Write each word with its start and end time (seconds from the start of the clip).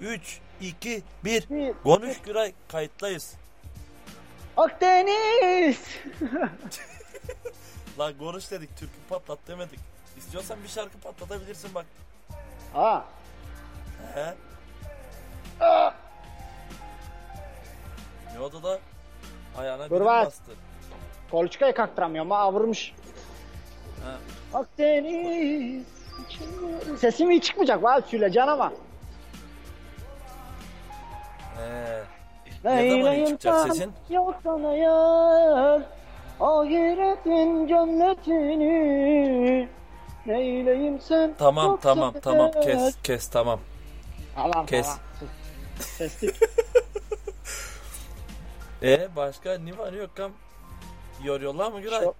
3, 0.00 0.40
2, 0.60 1.02
1. 1.24 1.50
Bir, 1.50 1.72
Konuş 1.82 2.20
Güray 2.20 2.52
kayıttayız. 2.68 3.34
Akdeniz. 4.56 5.80
Lan 7.98 8.18
konuş 8.18 8.50
dedik 8.50 8.76
türkü 8.76 8.92
patlat 9.08 9.38
demedik. 9.48 9.78
İstiyorsan 10.16 10.58
bir 10.62 10.68
şarkı 10.68 10.98
patlatabilirsin 10.98 11.74
bak. 11.74 11.86
Aa. 12.74 13.00
He? 14.14 14.34
Aa. 15.64 15.90
Ne 18.34 18.40
oldu 18.40 18.62
da 18.62 18.78
ayağına 19.58 19.90
bak. 19.90 20.26
bastı. 20.26 20.52
Koluçkayı 21.30 21.74
kaktıramıyorum 21.74 22.30
ha 22.30 22.52
vurmuş. 22.52 22.92
Ha. 24.04 24.18
Akdeniz. 24.58 25.86
Sesim 26.98 27.30
iyi 27.30 27.40
çıkmayacak 27.40 27.82
var 27.82 28.02
söyleyeceksin 28.10 28.48
ama. 28.48 28.72
Ne 32.64 32.90
zaman 32.90 33.14
iyi 33.14 33.26
çıkacak 33.26 33.66
sesin? 33.68 33.92
Yok 34.10 34.34
sana 34.44 34.74
yar. 34.76 35.82
Ahiretin 36.40 37.66
cennetini. 37.68 39.68
Neyleyim 40.26 41.00
sen? 41.00 41.34
Tamam 41.38 41.78
tamam 41.82 42.14
tamam 42.22 42.50
eğer. 42.54 42.64
kes 42.64 42.96
kes 43.02 43.28
tamam. 43.28 43.60
Tamam 44.34 44.66
kes. 44.66 44.86
tamam. 44.86 45.00
Kestik. 45.98 46.34
E 48.82 49.08
başka 49.16 49.58
ne 49.58 49.78
var 49.78 49.92
yok 49.92 50.16
kam? 50.16 50.32
Yoruyorlar 51.24 51.72
mı 51.72 51.80
Güray? 51.80 52.00
Şu- 52.00 52.14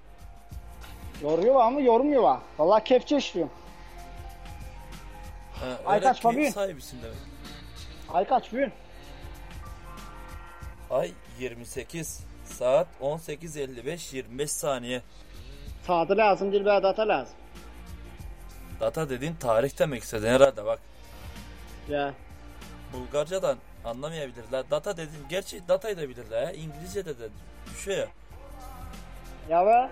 Yoruyor 1.22 1.68
mı 1.68 1.82
yormuyor 1.82 2.22
var. 2.22 2.38
Valla 2.58 2.84
kepçe 2.84 3.16
işliyorum. 3.16 3.52
Ha, 5.52 5.66
Ay 5.86 5.96
öyle 5.96 6.06
kaç 6.06 6.20
keyif 6.20 6.36
Fabian? 6.36 6.50
sahibisin 6.50 6.98
demek. 7.02 7.16
Ay 8.12 8.24
kaç 8.24 8.52
bugün? 8.52 8.72
Ay 10.90 11.12
28 11.38 12.20
saat 12.44 12.86
18.55 13.00 14.16
25 14.16 14.50
saniye. 14.52 15.02
Saati 15.86 16.16
lazım 16.16 16.52
değil 16.52 16.64
be 16.64 16.82
data 16.82 17.08
lazım. 17.08 17.34
Data 18.80 19.10
dediğin 19.10 19.34
tarih 19.34 19.78
demek 19.78 20.02
istedin 20.02 20.28
herhalde 20.28 20.64
bak. 20.64 20.78
Ya. 21.88 22.14
Bulgarcadan 22.92 23.58
anlamayabilirler. 23.84 24.70
Data 24.70 24.96
dedin 24.96 25.26
gerçi 25.28 25.68
datayı 25.68 25.96
da 25.96 26.08
bilirler 26.08 26.42
ya. 26.42 26.52
İngilizce'de 26.52 27.18
de 27.18 27.28
düşüyor 27.70 27.98
ya. 27.98 28.08
Ya 29.48 29.66
be. 29.66 29.90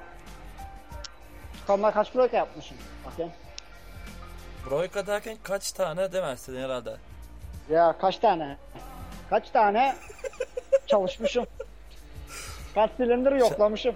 Çıkanlar 1.58 1.94
kaç 1.94 2.14
blok 2.14 2.32
yapmışım? 2.32 2.76
Bakayım. 3.06 3.32
Broika 4.70 5.06
derken 5.06 5.36
kaç 5.42 5.72
tane 5.72 6.12
demezsin 6.12 6.56
herhalde. 6.56 6.96
Ya 7.70 7.98
kaç 7.98 8.18
tane? 8.18 8.56
Kaç 9.30 9.50
tane 9.50 9.96
çalışmışım? 10.86 11.46
Kaç 12.74 12.90
silindir 12.96 13.32
yoklamışım? 13.32 13.94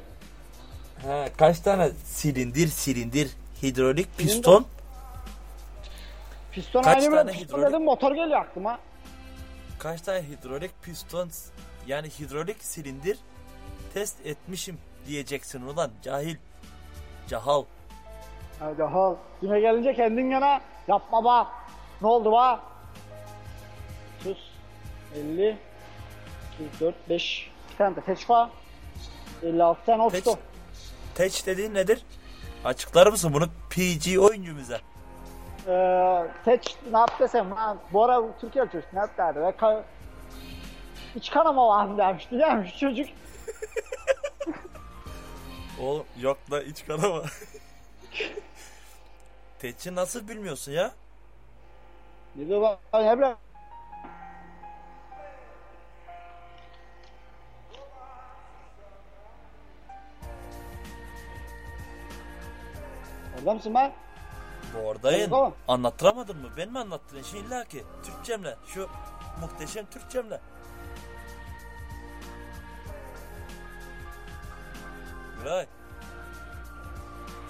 He, 1.06 1.28
kaç 1.36 1.60
tane 1.60 1.90
silindir 2.04 2.66
silindir 2.68 3.30
hidrolik 3.62 4.18
piston 4.18 4.66
Piston 6.52 6.82
Kaç 6.82 7.04
tane 7.04 7.32
piston 7.32 7.58
hidrolik- 7.58 7.68
dedim 7.68 7.84
motor 7.84 8.12
geliyor 8.14 8.40
aklıma. 8.40 8.78
kaç 9.78 10.00
tane 10.00 10.22
hidrolik 10.22 10.82
piston 10.82 11.30
yani 11.86 12.08
hidrolik 12.08 12.64
silindir 12.64 13.18
test 13.94 14.26
etmişim 14.26 14.78
diyeceksin 15.06 15.62
ulan 15.62 15.90
cahil 16.02 16.36
cahal 17.28 17.64
Hadi 18.58 18.82
hal. 18.82 19.16
Güne 19.42 19.60
gelince 19.60 19.94
kendin 19.94 20.30
yana 20.30 20.60
yapma 20.88 21.24
bak. 21.24 21.46
Ne 22.00 22.08
oldu 22.08 22.32
bak? 22.32 22.60
Sus. 24.22 24.38
50 25.16 25.48
2, 25.50 25.58
4, 26.80 26.94
5 27.08 27.50
2 27.68 27.78
tane 27.78 27.96
de 27.96 28.00
teç 28.00 28.30
var. 28.30 28.50
56 29.42 29.84
tane 29.86 30.08
Teç. 30.08 30.24
Teç 31.14 31.46
dediğin 31.46 31.74
nedir? 31.74 32.02
Açıklar 32.64 33.06
mısın 33.06 33.32
bunu 33.34 33.46
PG 33.70 34.18
oyuncumuza? 34.18 34.78
Ee, 35.68 36.26
teç 36.44 36.76
ne 36.92 36.98
yap 36.98 37.20
desem 37.20 37.52
ha, 37.52 37.76
bu 37.92 38.04
ara 38.04 38.22
Türkiye 38.40 38.64
çocuk 38.72 38.92
ne 38.92 38.98
yap 38.98 39.18
derdi 39.18 39.40
ve 39.40 39.48
ka- 39.50 39.82
iç 41.16 41.30
kanama 41.30 41.68
var 41.68 41.84
mı 41.84 41.98
demişti 41.98 42.38
değil 42.38 42.52
mi 42.52 42.68
şu 42.72 42.78
çocuk? 42.78 43.06
Oğlum 45.80 46.04
yok 46.20 46.38
da 46.50 46.62
iç 46.62 46.86
kanama. 46.86 47.22
Teç'i 49.58 49.94
nasıl 49.94 50.28
bilmiyorsun 50.28 50.72
ya? 50.72 50.90
Ne 52.36 52.48
diyor 52.48 52.62
bak 52.62 52.78
ne 52.92 53.40
Orada 63.40 63.54
mısın? 63.54 63.74
Bu 64.74 64.78
oradayım. 64.78 65.30
Tamam. 65.30 65.54
Anlattıramadın 65.68 66.36
mı? 66.36 66.48
Ben 66.56 66.72
mi 66.72 66.78
anlattırayım? 66.78 67.26
Şimdi 67.26 67.46
illa 67.46 67.64
ki 67.64 67.84
Türkçemle. 68.02 68.56
Şu 68.66 68.88
muhteşem 69.40 69.86
Türkçemle. 69.86 70.40
Güray. 75.38 75.66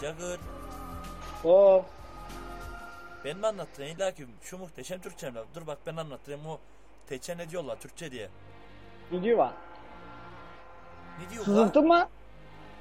Cagır. 0.03 0.41
Oo. 1.45 1.85
Ben 3.25 3.37
mi 3.37 3.47
anlattırayım? 3.47 3.97
İlla 3.97 4.11
ki 4.15 4.27
şu 4.43 4.59
muhteşem 4.59 5.01
Türkçemle. 5.01 5.41
Dur 5.55 5.67
bak 5.67 5.79
ben 5.87 5.97
anlattırayım 5.97 6.47
o 6.47 6.59
Teç'e 7.07 7.39
ne 7.39 7.51
diyorlar 7.51 7.77
Türkçe 7.81 8.11
diye. 8.11 8.29
Video 9.13 9.39
var. 9.39 9.53
Ne 11.21 11.31
diyor 11.31 11.45
Sızıntı 11.45 11.83
mı? 11.83 12.09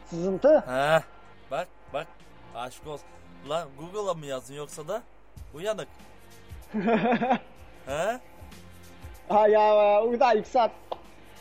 Sızıntı. 0.09 0.57
Ha, 0.57 1.03
bak 1.51 1.67
bak 1.93 2.07
aşk 2.55 2.87
olsun. 2.87 3.07
Lan 3.49 3.67
Google'a 3.79 4.13
mı 4.13 4.25
yazdın 4.25 4.53
yoksa 4.53 4.87
da 4.87 5.01
uyanık. 5.53 5.87
He? 7.85 8.19
Ha 9.29 9.47
ya 9.47 10.01
o 10.03 10.19
da 10.19 10.33
ilk 10.33 10.47
saat 10.47 10.71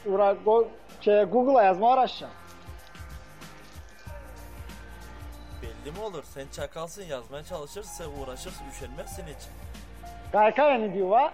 uğra 0.06 0.32
go, 0.32 0.68
şey, 1.00 1.22
Google'a 1.24 1.62
yazma 1.62 1.92
uğraşacağım. 1.92 2.32
Belli 5.62 5.92
mi 5.92 6.00
olur? 6.00 6.24
Sen 6.24 6.46
çakalsın 6.52 7.02
yazmaya 7.04 7.44
çalışırsın, 7.44 8.12
uğraşırsın, 8.20 8.64
üşenmezsin 8.70 9.26
hiç. 9.26 9.48
Kaykaya 10.32 10.78
ne 10.78 10.94
diyor 10.94 11.08
var? 11.08 11.32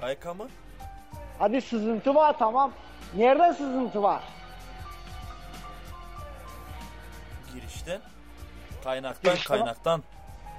Kayka 0.00 0.34
mı? 0.34 0.48
Hadi 1.38 1.60
sızıntı 1.60 2.14
var 2.14 2.38
tamam. 2.38 2.72
Nerede 3.14 3.54
sızıntı 3.54 4.02
var? 4.02 4.22
Girişten. 7.54 8.00
Kaynaktan, 8.84 9.32
Girişten. 9.34 9.56
kaynaktan. 9.58 10.02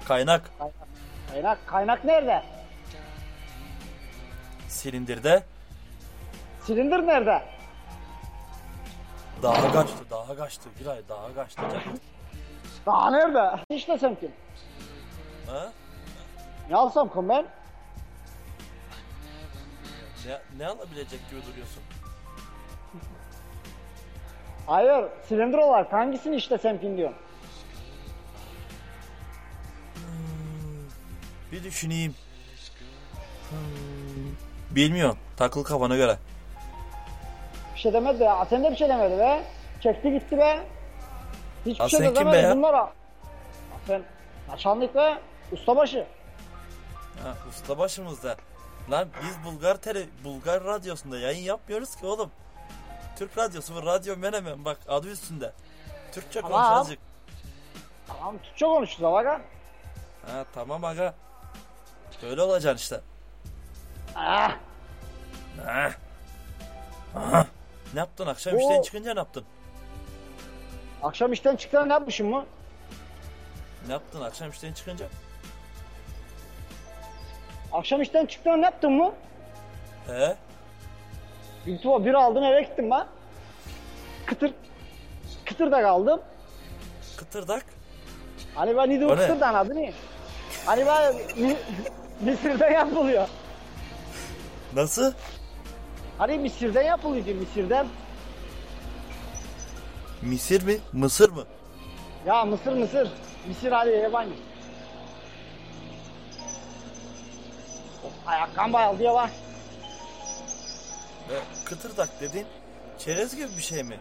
Kaynak. 0.08 0.50
Kaynak, 1.30 1.66
kaynak 1.66 2.04
nerede? 2.04 2.42
Silindirde. 4.68 5.42
Silindir 6.64 7.06
nerede? 7.06 7.42
Daha 9.42 9.72
kaçtı, 9.72 10.10
daha 10.10 10.36
kaçtı. 10.36 10.68
Giray 10.78 11.02
daha 11.08 11.34
kaçtı 11.34 11.62
canım. 11.62 12.00
Daha 12.86 13.10
nerede? 13.10 13.60
İşlesem 13.70 14.14
kim? 14.14 14.32
Ha? 15.46 15.72
Ne 16.70 16.76
alsam 16.76 17.12
kim 17.12 17.28
ben? 17.28 17.46
Ne, 20.26 20.38
ne 20.58 20.66
alabilecek 20.66 21.30
gibi 21.30 21.40
duruyorsun? 21.46 21.82
Hayır, 24.66 25.04
silindir 25.28 25.58
olarak 25.58 25.92
hangisini 25.92 26.36
işlesem 26.36 26.80
kim 26.80 26.96
diyorum. 26.96 27.16
Bir 31.52 31.64
düşüneyim. 31.64 32.14
Hmm, 33.50 34.76
Bilmiyorum. 34.76 35.18
Takıl 35.36 35.64
kafana 35.64 35.96
göre. 35.96 36.16
Bir 37.74 37.80
şey 37.80 37.92
demedi 37.92 38.20
be. 38.20 38.30
Sen 38.50 38.64
de 38.64 38.70
bir 38.70 38.76
şey 38.76 38.88
demedi 38.88 39.18
be. 39.18 39.42
Çekti 39.80 40.12
gitti 40.12 40.38
be. 40.38 40.58
Hiçbir 41.66 41.80
Ha, 41.82 41.88
şey 41.88 41.98
sen 42.00 42.08
de 42.08 42.14
kim 42.14 42.26
be 42.26 42.32
demedi 42.32 42.44
ya? 42.46 42.56
bunlara. 42.56 42.92
Sen 43.86 44.02
Naçanlık 44.48 44.94
be. 44.94 45.18
Ustabaşı. 45.52 46.06
Ha, 47.22 47.34
usta 47.50 47.78
başımızda. 47.78 48.36
Lan 48.90 49.08
biz 49.22 49.44
Bulgar 49.52 49.76
tele, 49.76 50.02
Bulgar 50.24 50.64
radyosunda 50.64 51.18
yayın 51.18 51.44
yapmıyoruz 51.44 51.96
ki 51.96 52.06
oğlum. 52.06 52.30
Türk 53.16 53.38
radyosu 53.38 53.74
bu 53.74 53.86
radyo 53.86 54.16
menemen 54.16 54.64
bak 54.64 54.78
adı 54.88 55.08
üstünde. 55.10 55.52
Türkçe 56.12 56.40
konuş 56.40 56.52
Tamam. 56.54 56.72
azıcık. 56.78 56.98
Tamam 58.06 58.38
Türkçe 58.42 58.66
konuşacağız 58.66 59.12
bak 59.12 59.26
ha. 59.26 59.40
Tamam 60.54 60.84
aga. 60.84 61.14
Böyle 62.22 62.42
olacaksın 62.42 62.82
işte. 62.82 63.00
Ah, 64.14 64.56
Ha. 65.66 65.90
Ha. 67.14 67.46
Ne 67.94 68.00
yaptın 68.00 68.26
akşam 68.26 68.54
Oo. 68.54 68.58
işten 68.58 68.82
çıkınca 68.82 69.12
ne 69.14 69.18
yaptın? 69.18 69.44
akşam 71.02 71.32
işten 71.32 71.56
çıktığında 71.56 71.84
ne 71.86 71.92
yapmışım 71.92 72.28
mı? 72.28 72.46
Ne 73.86 73.92
yaptın 73.92 74.20
akşam 74.22 74.50
işten 74.50 74.72
çıkınca? 74.72 75.06
Akşam 77.72 78.02
işten 78.02 78.26
çıktın 78.26 78.50
ne 78.62 78.64
yaptın 78.64 78.92
mı? 78.92 79.12
He? 80.06 80.36
Tuva 81.82 82.04
bir 82.04 82.14
aldım 82.14 82.44
eve 82.44 82.62
gittim 82.62 82.90
ben. 82.90 83.06
Kıtır 84.26 84.52
kıtır 85.44 85.72
da 85.72 85.82
kaldım. 85.82 86.20
Kıtırdak. 87.16 87.64
Hani 88.54 88.76
ben 88.76 88.90
neydi 88.90 89.06
o 89.06 89.08
O 89.08 89.16
ne? 89.16 89.20
kıtırdan 89.20 89.54
adı 89.54 89.74
ne? 89.76 89.92
Hani 90.66 90.86
ben 90.86 91.14
Mi- 91.36 91.56
Mısır'da 92.20 92.68
yapılıyor. 92.70 93.28
Nasıl? 94.74 95.12
Hani 96.18 96.38
Mısır'dan 96.38 96.82
yapılıyor 96.82 97.24
diyor 97.24 97.36
Mısır'dan. 97.38 97.86
Misir 100.22 100.62
mi? 100.62 100.78
Mısır 100.92 101.30
mı? 101.30 101.44
Ya 102.26 102.44
Mısır 102.44 102.72
Mısır. 102.72 103.08
Mısır 103.48 103.72
hadi 103.72 103.90
yabancı. 103.90 104.30
Ayakkabı 108.26 108.72
bayıldı 108.72 109.02
ya 109.02 109.14
bak. 109.14 109.30
Ve 111.30 111.38
kıtırdak 111.64 112.08
dediğin 112.20 112.46
çerez 112.98 113.36
gibi 113.36 113.48
bir 113.56 113.62
şey 113.62 113.82
mi? 113.82 114.00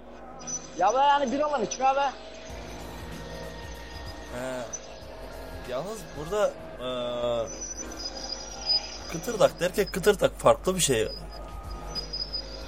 Ya 0.78 0.94
be 0.94 0.98
yani 0.98 1.32
bir 1.32 1.40
alan 1.40 1.64
içme 1.64 1.86
be. 1.96 2.12
He. 4.40 4.62
Yalnız 5.72 6.00
burada 6.18 6.52
eee 6.80 7.48
kıtırdak 9.12 9.60
derken 9.60 9.86
kıtırdak 9.92 10.32
farklı 10.40 10.76
bir 10.76 10.80
şey. 10.82 11.08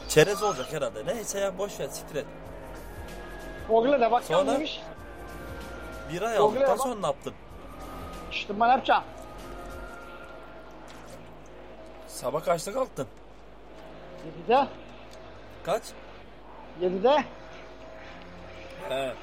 Çerez 0.09 0.43
olacak 0.43 0.73
herhalde. 0.73 1.05
Neyse 1.05 1.39
ya 1.39 1.57
boş 1.57 1.79
ver 1.79 1.87
siktir 1.87 2.15
et. 2.15 2.25
Google'a 3.69 4.01
da 4.01 4.11
bak 4.11 4.23
Sonra? 4.23 4.51
neymiş. 4.51 4.81
Bir 6.13 6.21
ay 6.21 6.37
aldıktan 6.37 6.69
bak. 6.69 6.79
sonra 6.79 6.95
ne 6.99 7.05
yaptın? 7.05 7.33
İşte 8.31 8.59
ben 8.59 8.67
yapacağım. 8.67 9.03
Sabah 12.07 12.43
kaçta 12.45 12.73
kalktın? 12.73 13.07
7'de. 14.27 14.67
Kaç? 15.63 15.83
7'de. 16.81 17.23
He. 18.89 19.13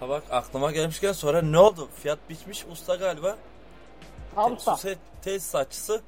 Ha 0.00 0.08
bak 0.08 0.22
aklıma 0.30 0.72
gelmişken 0.72 1.12
sonra 1.12 1.42
ne 1.42 1.58
oldu? 1.58 1.88
Fiyat 2.02 2.18
biçmiş 2.30 2.64
usta 2.70 2.94
galiba. 2.96 3.36
Tamam 4.34 4.50
Te- 4.50 4.56
usta. 4.56 4.76
su 4.76 4.88
se- 4.88 4.96
tesisatçısı. 5.22 6.02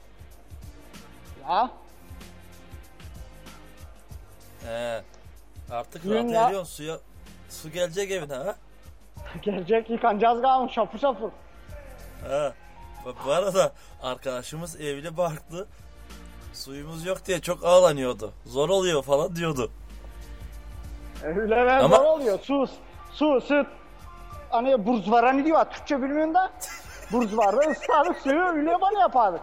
Ya. 1.49 1.71
He. 4.67 5.03
Artık 5.71 6.05
Dün 6.05 6.33
rahat 6.35 6.53
ya- 6.53 6.65
suya. 6.65 6.99
Su 7.51 7.71
gelecek 7.71 8.11
evine 8.11 8.35
ha. 8.35 8.57
Gelecek 9.43 9.91
yıkanacağız 9.91 10.41
galiba 10.43 10.73
şapur 10.73 10.99
şapur. 10.99 11.31
Ha. 12.29 12.53
Bu- 13.05 13.15
Bu 13.27 13.33
arada 13.33 13.73
arkadaşımız 14.03 14.81
evli 14.81 15.17
barklı. 15.17 15.67
Suyumuz 16.57 17.07
yok 17.07 17.27
diye 17.27 17.41
çok 17.41 17.65
ağlanıyordu. 17.65 18.33
Zor 18.47 18.69
oluyor 18.69 19.03
falan 19.03 19.37
diyordu. 19.37 19.71
Öyle 21.25 21.57
ben 21.67 21.85
Ama- 21.85 21.97
zor 21.97 22.05
oluyor. 22.05 22.39
Su, 22.43 22.67
su, 23.13 23.41
süt. 23.41 23.67
Hani 24.51 24.87
burzvara 24.87 25.33
ne 25.33 25.45
diyor? 25.45 25.65
Türkçe 25.65 26.03
bilmiyorum 26.03 26.35
da. 26.35 26.53
Burzvara 27.13 27.71
ıslardık 27.71 28.17
suyu 28.23 28.41
öyle 28.41 28.81
bana 28.81 29.01
yapardık. 29.01 29.41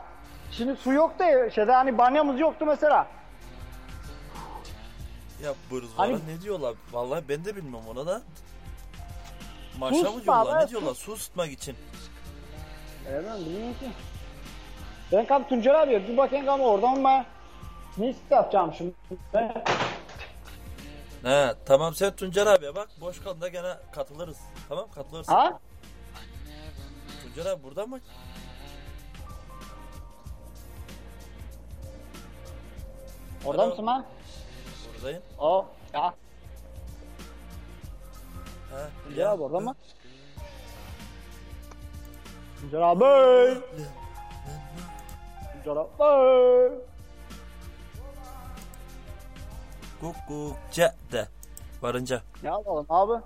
Şimdi 0.51 0.75
su 0.75 0.93
yok 0.93 1.19
da 1.19 1.49
şeyde 1.49 1.71
hani 1.71 1.97
banyamız 1.97 2.39
yoktu 2.39 2.65
mesela. 2.65 3.07
Ya 5.43 5.53
bırzvara 5.71 6.07
Hani- 6.07 6.19
ne 6.27 6.41
diyorlar? 6.41 6.73
Vallahi 6.91 7.23
ben 7.29 7.45
de 7.45 7.55
bilmiyorum 7.55 7.87
ona 7.91 8.07
da. 8.07 8.21
Maşa 9.79 10.11
mı 10.11 10.23
diyorlar? 10.23 10.65
Ne 10.65 10.69
diyorlar? 10.69 10.93
Su 10.95 11.13
ısıtmak 11.13 11.51
için. 11.51 11.75
Evet 13.09 13.25
ben 13.29 13.39
bilmiyorum 13.45 13.73
ki. 13.79 13.91
Ben 15.13 15.25
kam 15.27 15.47
Tuncer 15.47 15.73
abi 15.73 16.07
bir 16.07 16.17
bakayım 16.17 16.45
kam 16.45 16.61
oradan 16.61 17.03
ben 17.03 17.25
ne 17.97 18.13
yapacağım 18.29 18.73
şimdi. 18.77 18.93
He 21.23 21.53
tamam 21.65 21.95
sen 21.95 22.15
Tuncer 22.15 22.47
abiye 22.47 22.75
bak. 22.75 22.89
Boş 23.01 23.19
kalında 23.19 23.47
gene 23.47 23.73
katılırız. 23.91 24.37
Tamam 24.69 24.85
katılırsın. 24.95 25.33
ha? 25.33 25.59
Tuncer 27.23 27.45
abi 27.51 27.63
burada 27.63 27.85
mı? 27.85 27.99
Orada 33.45 33.61
Alo. 33.61 33.69
mısın 33.69 33.85
lan? 33.85 34.05
Buradayım. 34.95 35.21
O. 35.39 35.65
Ya. 35.93 36.01
Ha, 36.01 36.13
Tuncer 39.03 39.25
abi 39.25 39.43
orada 39.43 39.59
mı? 39.59 39.75
Tuncer 42.61 42.81
abi. 42.81 43.03
Tuncer 45.63 45.77
abi. 45.99 46.75
Kukukça 50.01 50.95
de. 51.11 51.27
Varınca. 51.81 52.21
Ne 52.43 52.49
alalım 52.51 52.85
abi? 52.89 53.23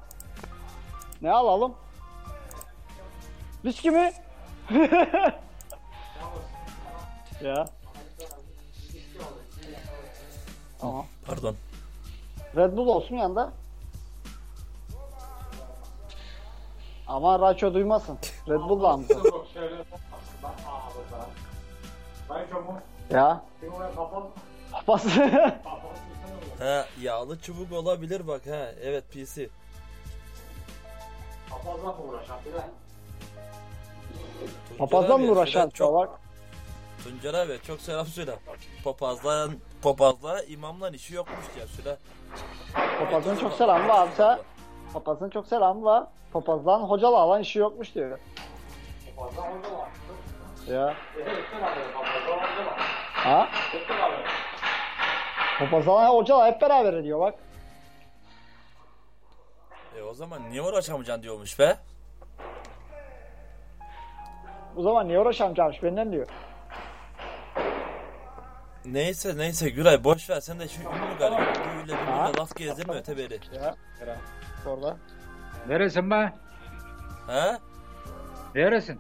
Ne 1.22 1.32
alalım? 1.32 1.74
Viski 3.66 3.92
mi? 3.92 4.14
ya. 7.42 7.66
Tamam. 10.80 11.06
Pardon. 11.26 11.56
Red 12.56 12.78
Bull 12.78 12.88
olsun 12.88 13.16
yanında. 13.16 13.52
Ama 17.08 17.40
Raço 17.40 17.74
duymasın. 17.74 18.18
Red 18.48 18.60
Bull 18.60 18.82
da 18.82 18.98
mı? 18.98 19.04
Ya. 23.12 23.42
Papası. 24.72 25.10
Ha 26.60 26.86
yağlı 27.02 27.40
çubuk 27.40 27.72
olabilir 27.72 28.28
bak 28.28 28.42
ha. 28.48 28.72
Evet 28.82 29.04
PC. 29.14 29.50
Tuncer 34.70 34.78
Papazla 34.78 35.18
mı 35.18 35.32
uğraşan? 35.32 35.70
şöyle 35.70 35.70
Çok, 35.70 35.94
Bak. 35.94 36.10
Tuncer 37.04 37.34
abi 37.34 37.60
çok 37.68 37.82
selam 37.82 38.06
söyle. 38.06 38.36
Papazla, 38.84 39.48
papazla 39.82 40.44
imamla 40.44 40.90
işi 40.90 41.16
yokmuş 41.16 41.46
ya 41.60 41.68
söyle. 41.68 41.98
Papazın 43.00 43.36
çok 43.36 43.54
selamı 43.54 43.88
var 43.88 44.08
abi 44.08 44.12
sen. 44.18 44.40
Papazın 44.94 45.30
çok 45.30 45.48
selamı 45.48 45.84
var. 45.86 46.08
Papazdan 46.34 46.80
hocalı 46.80 47.18
alan 47.18 47.42
işi 47.42 47.60
yokmuş 47.60 47.96
diyor. 47.96 48.20
Ya. 50.72 50.96
Ha? 53.14 53.50
Papazdan 55.60 56.10
hocalar 56.10 56.54
hep 56.54 56.62
beraber 56.62 56.94
ediyor 56.94 57.20
bak. 57.20 57.36
E 59.98 60.02
o 60.02 60.14
zaman 60.14 60.50
niye 60.50 60.62
uğraşamayacaksın 60.62 61.24
diyormuş 61.24 61.60
be. 61.60 61.78
O 64.76 64.82
zaman 64.82 65.08
niye 65.08 65.20
uğraşamayacakmış 65.20 65.84
benden 65.84 66.12
diyor. 66.12 66.28
Neyse 68.86 69.38
neyse 69.38 69.70
Güray 69.70 70.04
boş 70.04 70.30
ver 70.30 70.40
sen 70.40 70.60
de 70.60 70.68
şu 70.68 70.82
ünlü 70.82 71.18
galiba. 71.20 71.42
Böyle 71.78 71.96
Ha? 71.96 72.30
bir 72.34 72.40
laf 72.40 72.56
gezdirme 72.56 72.94
öteberi. 72.94 73.40
Ya. 73.56 73.76
Orada. 74.66 74.98
Neresin 75.68 76.12
be? 76.12 76.34
Ha? 77.28 77.60
Neresin? 78.56 79.00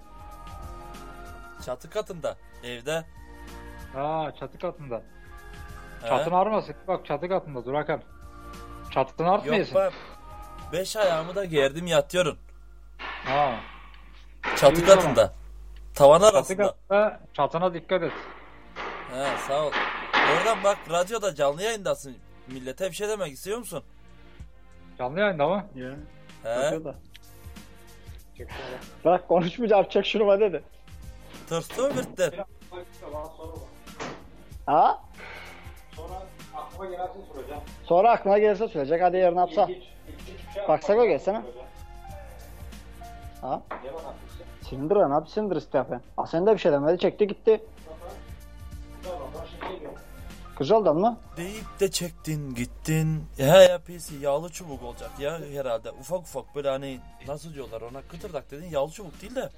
Çatı 1.66 1.90
katında. 1.90 2.38
Evde. 2.64 3.06
Aa 3.96 4.32
çatı 4.40 4.58
katında. 4.60 4.96
Ha? 6.02 6.08
Çatın 6.08 6.32
armasın. 6.32 6.76
Bak 6.88 7.06
çatı 7.06 7.30
katında 7.30 7.66
dur 7.66 7.74
bakalım. 7.74 8.02
Çatın 8.94 9.24
artmayasın. 9.24 9.76
Yok 9.76 9.84
bak. 9.84 9.94
Beş 10.74 10.96
ayağımı 10.96 11.36
da 11.36 11.46
gerdim 11.46 11.88
yatıyorum. 11.88 12.38
Ha. 12.98 13.56
Çatı 14.56 14.82
İyi 14.82 14.86
zaman. 14.86 14.96
katında. 15.04 15.34
Tavan 15.96 16.20
Çatı 16.20 16.38
arasında. 16.38 16.64
katında 16.68 17.20
çatına 17.34 17.74
dikkat 17.74 18.04
et. 18.04 18.12
He 19.14 19.38
sağ 19.48 19.66
ol. 19.66 19.72
Oradan 20.38 20.64
bak 20.64 20.78
radyoda 20.90 21.36
canlı 21.36 21.64
yayındasın. 21.64 22.18
Millete 22.48 22.90
bir 22.90 22.96
şey 22.96 23.08
demek 23.10 23.32
istiyor 23.34 23.58
musun? 23.58 23.84
Canlı 24.98 25.20
yayında 25.20 25.48
mı? 25.48 25.66
Ya. 25.76 25.90
He? 26.44 26.80
Bırak 29.06 29.28
konuşmayacağım 29.28 29.90
çek 29.90 30.06
şunu 30.06 30.40
dedi. 30.40 30.64
Tırstı 31.48 31.89
birden. 31.89 32.46
Ha? 34.66 35.01
Sonra 37.84 38.12
aklına 38.12 38.38
gelirse 38.38 38.68
söyleyecek 38.68 39.01
hadi 39.01 39.18
yarın 39.18 39.36
yapsa. 39.38 39.70
Baksak 40.68 40.98
o 40.98 41.06
gelsene. 41.06 41.42
Ha? 43.42 43.62
Sindir 44.70 44.96
lan 44.96 45.12
abi 45.12 45.30
sindir 45.30 45.56
istefen. 45.56 46.01
Ha 46.18 46.27
sen 46.27 46.46
de 46.46 46.54
bir 46.54 46.58
şey 46.58 46.72
demedi 46.72 47.00
çekti 47.00 47.27
gitti. 47.27 47.63
Güzelden 50.60 50.96
mı? 50.96 51.18
Deyip 51.38 51.80
de 51.80 51.92
çektin 51.92 52.56
gittin. 52.56 53.24
He 53.38 53.44
ya 53.44 53.80
PC 53.80 54.16
yağlı 54.22 54.50
çubuk 54.50 54.84
olacak 54.84 55.12
ya 55.20 55.39
herhalde. 55.54 55.92
Ufak 55.92 56.20
ufak 56.20 56.56
böyle 56.56 56.70
hani 56.70 57.00
nasıl 57.27 57.54
diyorlar 57.54 57.82
ona 57.82 58.01
kıtırdak 58.01 58.51
dedin 58.51 58.70
yağlı 58.70 58.92
çubuk 58.92 59.22
değil 59.22 59.36
de. 59.36 59.50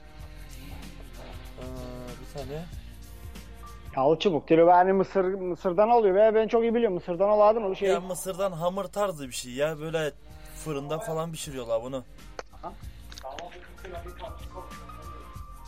Ee, 1.59 2.21
bir 2.21 2.39
saniye. 2.39 2.61
Yağlı 3.97 4.19
çubuk. 4.19 4.51
Yani 4.51 4.93
Mısır, 4.93 5.23
Mısır'dan 5.25 5.89
oluyor. 5.89 6.15
Ve 6.15 6.35
ben 6.35 6.47
çok 6.47 6.63
iyi 6.63 6.75
biliyorum. 6.75 6.95
Mısır'dan 6.95 7.29
oladın 7.29 7.63
o 7.63 7.75
şey. 7.75 7.89
Ya 7.89 7.99
Mısır'dan 7.99 8.51
hamur 8.51 8.83
tarzı 8.85 9.27
bir 9.27 9.33
şey 9.33 9.51
ya. 9.53 9.79
Böyle 9.79 10.11
fırında 10.55 10.99
falan 10.99 11.31
pişiriyorlar 11.31 11.83
bunu. 11.83 12.03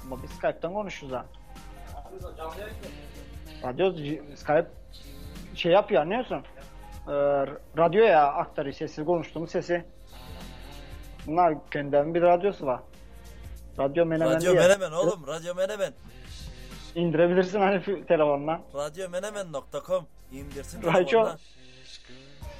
Ama 0.05 0.23
biz 0.23 0.31
Skype'tan 0.31 0.73
konuşuyoruz 0.73 1.17
ha. 1.17 1.25
Radyo 3.63 3.93
Skype 4.35 4.67
şey 5.55 5.71
yapıyor 5.71 6.01
anlıyorsun. 6.01 6.37
Ee, 7.07 7.11
radyoya 7.77 8.25
aktarıyor 8.25 8.75
sesi, 8.75 9.05
konuştuğumuz 9.05 9.51
sesi. 9.51 9.85
Bunlar 11.27 11.69
kendilerinin 11.71 12.13
bir 12.13 12.21
radyosu 12.21 12.65
var. 12.65 12.79
Radyo 13.79 14.05
menemen 14.05 14.35
Radyo 14.35 14.51
diye. 14.51 14.61
Menemen 14.61 14.91
oğlum. 14.91 15.27
Radyo 15.27 15.55
Menemen. 15.55 15.93
İndirebilirsin 16.95 17.59
hani 17.59 17.75
fi- 17.75 18.05
telefondan. 18.05 18.61
Radyomenemen.com 18.75 20.05
indirsin 20.31 20.81
Radyo- 20.81 20.93
telefonuna. 21.05 21.37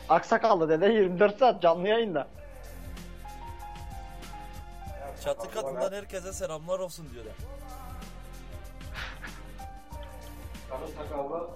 Aksakallı 0.10 0.70
dede 0.70 0.86
24 0.88 1.40
saat 1.40 1.62
canlı 1.62 1.88
yayında. 1.88 2.28
Çatı 5.24 5.52
katından 5.52 5.92
herkese 5.94 6.34
selamlar 6.34 6.80
olsun 6.80 7.08
diyorlar. 7.14 7.34
Sarı 10.70 10.88
sakallı 10.88 11.48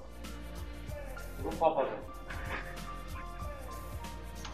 Rum 1.43 1.53
papazı. 1.59 1.89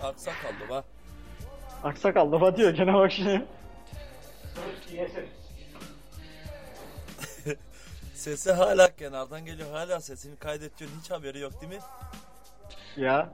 Aksa 0.04 0.32
kaldı 0.32 0.70
bak. 0.70 0.86
Aksakallı 1.84 2.42
va 2.42 2.58
diyor 2.58 2.72
gene 2.72 2.94
bak 2.94 3.12
şimdi. 3.12 3.46
Sesi 8.16 8.52
hala 8.52 8.96
kenardan 8.96 9.46
geliyor. 9.46 9.72
Hala 9.72 10.02
sesini 10.02 10.36
kaydediyorsun. 10.36 11.00
Hiç 11.02 11.12
haberi 11.12 11.40
yok 11.40 11.62
değil 11.62 11.74
mi? 11.74 11.80
Ya 12.98 13.30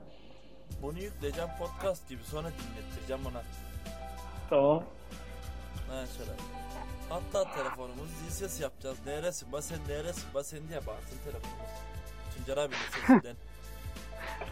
Bunu 0.82 0.98
yükleyeceğim 0.98 1.50
podcast 1.58 2.08
gibi 2.08 2.24
sonra 2.24 2.48
dinlettireceğim 2.50 3.26
ona. 3.26 3.42
tamam. 4.50 4.84
Ha 5.90 6.04
şöyle. 6.16 6.30
Hatta 7.08 7.54
telefonumuz 7.54 8.08
zil 8.10 8.30
ses 8.30 8.60
yapacağız. 8.60 8.98
Neresin? 9.06 9.52
Basen 9.52 9.78
neresin? 9.88 10.34
Basen 10.34 10.68
diye 10.68 10.86
bağırsın 10.86 11.18
telefonumuz. 11.24 11.70
Tuncer 12.36 12.56
abinin 12.56 12.78
sesinden. 13.00 13.36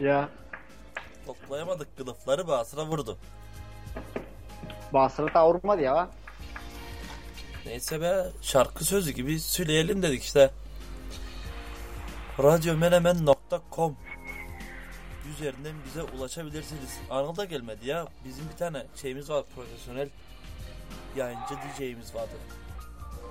Ya 0.00 0.28
Toplayamadık 1.26 1.96
kılıfları 1.96 2.48
basıra 2.48 2.86
vurdu. 2.86 3.18
Basırı 4.92 5.32
ta 5.32 5.48
vurmadı 5.48 5.82
ya. 5.82 6.08
Neyse 7.66 8.00
be 8.00 8.24
şarkı 8.42 8.84
sözü 8.84 9.10
gibi 9.10 9.40
söyleyelim 9.40 10.02
dedik 10.02 10.22
işte. 10.22 10.50
Radyomenemen.com 12.38 13.96
üzerinden 15.32 15.72
bize 15.84 16.02
ulaşabilirsiniz. 16.02 17.00
Anıl 17.10 17.36
da 17.36 17.44
gelmedi 17.44 17.88
ya. 17.88 18.06
Bizim 18.24 18.48
bir 18.52 18.56
tane 18.56 18.82
şeyimiz 18.96 19.30
var 19.30 19.44
profesyonel 19.54 20.08
yayıncı 21.16 21.54
DJ'imiz 21.54 22.14
vardı. 22.14 22.30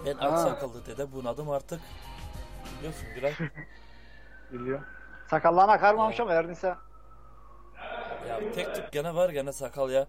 Ben 0.05 0.13
Ha. 0.13 0.27
aksakallı 0.27 0.85
dede 0.85 1.11
bunadım 1.11 1.49
artık. 1.49 1.79
Biliyorsun 2.79 3.05
Güray. 3.15 3.33
Biliyor. 4.51 4.81
Sakallarına 5.29 5.79
karmamış 5.79 6.19
ama 6.19 6.33
Erdinse. 6.33 6.75
ya 8.29 8.39
tek 8.55 8.75
tük 8.75 8.91
gene 8.91 9.15
var 9.15 9.29
gene 9.29 9.53
sakal 9.53 9.89
ya. 9.89 10.07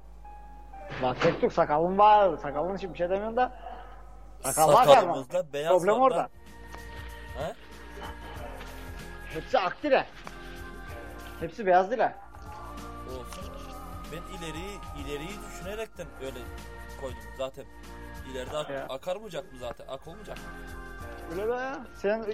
Bak 1.02 1.20
tek 1.20 1.40
tük 1.40 1.52
sakalın 1.52 1.98
var. 1.98 2.36
Sakalın 2.36 2.76
için 2.76 2.92
bir 2.92 2.98
şey 2.98 3.10
demiyorum 3.10 3.36
da. 3.36 3.75
Sakal 4.52 5.08
var 5.08 5.52
beyaz 5.52 5.72
Problem 5.72 5.94
var 5.94 6.00
orada. 6.00 6.28
He? 7.38 7.54
Hepsi 9.34 9.58
ak 9.58 9.82
dire. 9.82 10.06
Hepsi 11.40 11.66
beyaz 11.66 11.90
dire. 11.90 12.14
Olsun. 13.08 13.44
Ben 14.12 14.36
ileriyi 14.38 14.78
ileriyi 15.04 15.30
düşünerekten 15.50 16.06
öyle 16.20 16.38
koydum 17.00 17.18
zaten. 17.38 17.64
İleride 18.32 18.56
ak- 18.56 18.70
Ya. 18.70 18.86
akar 18.88 19.16
mı 19.52 19.58
zaten? 19.60 19.86
Ak 19.88 20.08
olmayacak 20.08 20.36
mı? 20.38 20.42
Öyle 21.32 21.48
be. 21.48 21.72
Sen 21.96 22.24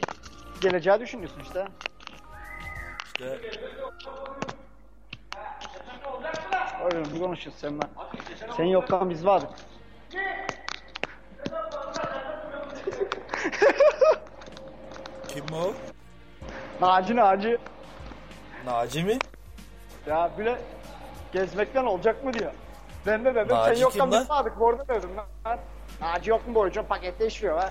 geleceği 0.61 1.01
düşünüyorsun 1.01 1.41
işte. 1.41 1.69
İşte 3.07 3.39
Öyle 6.85 7.05
bir 7.05 7.19
konuşuyoruz 7.21 7.61
seninle. 7.61 7.83
Sen 8.57 8.65
yokken 8.65 9.11
biz 9.11 9.27
vardık. 9.27 9.51
Kim 15.29 15.45
o? 15.55 15.73
Naci 16.81 17.17
Naci. 17.17 17.59
Naci 18.67 19.05
mi? 19.05 19.19
Ya 20.07 20.31
bile 20.39 20.59
gezmekten 21.33 21.85
olacak 21.85 22.25
mı 22.25 22.33
diyor. 22.33 22.53
Ben 23.07 23.25
de 23.25 23.35
dedim 23.35 23.57
Naci 23.57 23.87
sen 23.93 24.11
lan? 24.11 24.21
biz 24.21 24.31
vardık. 24.31 24.61
Bu 24.61 24.69
arada 24.69 24.89
dedim 24.89 25.11
lan. 25.17 25.59
Naci 26.01 26.31
yok 26.31 26.49
mu 26.49 26.55
boyunca 26.55 26.87
pakette 26.87 27.27
işliyor 27.27 27.59
ha. 27.59 27.71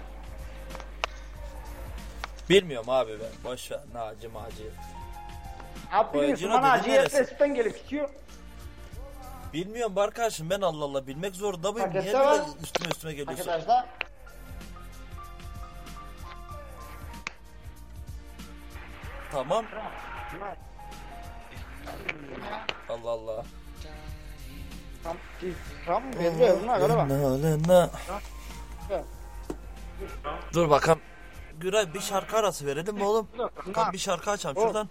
Bilmiyorum 2.50 2.90
abi 2.90 3.12
ben. 3.20 3.52
Boş 3.52 3.72
ver. 3.72 3.80
Naci 3.94 4.28
Maci. 4.28 4.64
Abi 5.92 6.14
biliyorsun 6.20 6.50
Boyacının 6.50 6.54
lan 6.54 6.84
dili 6.84 6.98
Naci 6.98 7.18
hep 7.18 7.40
gelip 7.40 7.84
gidiyor. 7.84 8.10
Bilmiyorum 9.54 9.98
arkadaşım 9.98 10.50
ben 10.50 10.62
Allah 10.62 10.86
Allah 10.86 11.08
bilmek 11.08 11.36
zorunda 11.36 11.72
mıyım? 11.72 11.90
Niye 11.90 12.02
Pakette 12.02 12.20
böyle 12.20 12.30
var. 12.42 12.46
üstüme 12.64 12.90
üstüme 12.90 13.14
geliyorsun? 13.14 13.50
Arkadaşlar. 13.50 13.86
Tamam. 19.32 19.66
Allah 22.90 23.10
Allah. 23.12 23.44
Tam, 25.86 26.04
belli 26.14 26.40
galiba. 26.40 27.04
Lena, 27.04 27.44
Lena. 27.44 27.90
Evet. 28.90 29.06
Dur 30.54 30.70
bakalım. 30.70 31.02
Güray 31.60 31.94
bir 31.94 32.00
şarkı 32.00 32.38
arası 32.38 32.66
verelim 32.66 32.96
mi 32.96 33.04
oğlum? 33.04 33.28
Kan 33.74 33.94
bir 33.94 33.98
şarkı 33.98 34.32
açalım 34.32 34.56
şuradan. 34.56 34.90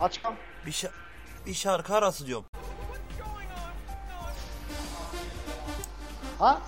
Aç 0.00 0.22
kam. 0.22 0.34
Bir, 0.66 0.72
şa- 0.72 0.90
bir 1.46 1.54
şarkı 1.54 1.94
arası 1.94 2.26
diyorum. 2.26 2.46
Ha? 6.38 6.60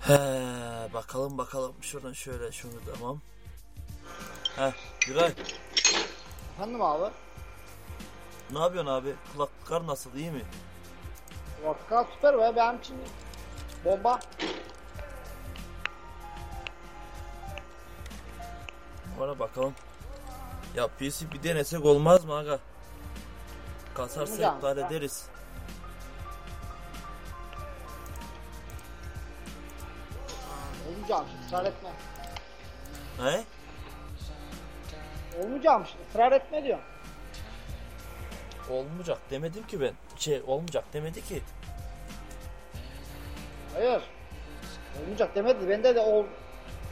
He, 0.00 0.14
bakalım 0.94 1.38
bakalım 1.38 1.74
şuradan 1.80 2.12
şöyle 2.12 2.52
şunu 2.52 2.72
tamam. 2.94 3.20
He, 4.56 4.74
Güray 5.06 5.32
Efendim 6.54 6.82
abi. 6.82 7.12
ne 8.50 8.58
yapıyorsun 8.58 8.90
abi? 8.90 9.14
Kulaklıklar 9.68 9.92
nasıl 9.92 10.14
iyi 10.14 10.30
mi? 10.30 10.42
Vodka 11.64 12.06
süper 12.14 12.38
be 12.38 12.56
benim 12.56 12.78
için 12.78 12.96
bomba. 13.84 14.20
Ona 19.20 19.38
bakalım. 19.38 19.74
Ya 20.74 20.88
PC 20.88 21.32
bir 21.32 21.42
denesek 21.42 21.84
olmaz 21.84 22.24
mı 22.24 22.34
aga? 22.34 22.58
Kasarsa 23.94 24.54
iptal 24.56 24.78
ederiz. 24.78 25.26
Olmayacağım 30.88 31.26
şimdi 31.30 31.46
ısrar 31.46 31.64
etme. 31.64 31.90
He? 33.18 33.44
Olmayacağım 35.42 35.86
şimdi 35.86 36.04
ısrar 36.10 36.32
etme 36.32 36.64
diyor. 36.64 36.78
Olmayacak 38.70 39.18
demedim 39.30 39.66
ki 39.66 39.80
ben. 39.80 39.92
Şey 40.16 40.42
olmayacak 40.46 40.84
demedi 40.92 41.24
ki. 41.24 41.42
Hayır. 43.74 44.02
Olmayacak 45.02 45.34
demedi. 45.34 45.68
Bende 45.68 45.94
de 45.94 46.00
ol 46.00 46.24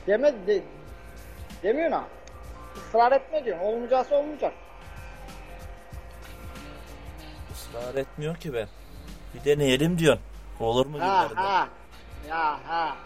demedi 0.06 0.46
de, 0.46 0.62
demiyor 1.62 1.90
ha. 1.90 2.04
Israr 2.76 3.12
etme 3.12 3.44
diyor. 3.44 3.60
Olmayacaksa 3.60 4.16
olmayacak. 4.16 4.52
Israr 7.52 7.94
etmiyor 7.94 8.36
ki 8.36 8.54
ben. 8.54 8.68
Bir 9.34 9.44
deneyelim 9.44 9.98
diyorsun. 9.98 10.22
Olur 10.60 10.86
mu 10.86 11.00
Ha 11.00 11.22
günlerinde? 11.22 11.40
ha. 11.40 11.68
Ya 12.28 12.60
ha. 12.66 12.96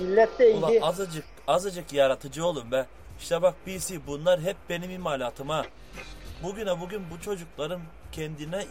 Millet 0.00 0.38
de 0.38 0.54
Ulan 0.54 0.72
azıcık 0.82 1.24
azıcık 1.48 1.92
yaratıcı 1.92 2.46
olun 2.46 2.72
be. 2.72 2.86
İşte 3.20 3.42
bak 3.42 3.54
BC 3.66 4.06
bunlar 4.06 4.40
hep 4.40 4.56
benim 4.68 4.90
imalatım 4.90 5.48
ha. 5.48 5.64
Bugüne 6.42 6.80
bugün 6.80 7.10
bu 7.10 7.20
çocukların 7.20 7.80
kendine 8.12 8.64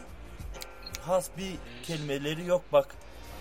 has 1.01 1.29
bir 1.37 1.55
kelimeleri 1.83 2.45
yok 2.45 2.63
bak. 2.71 2.87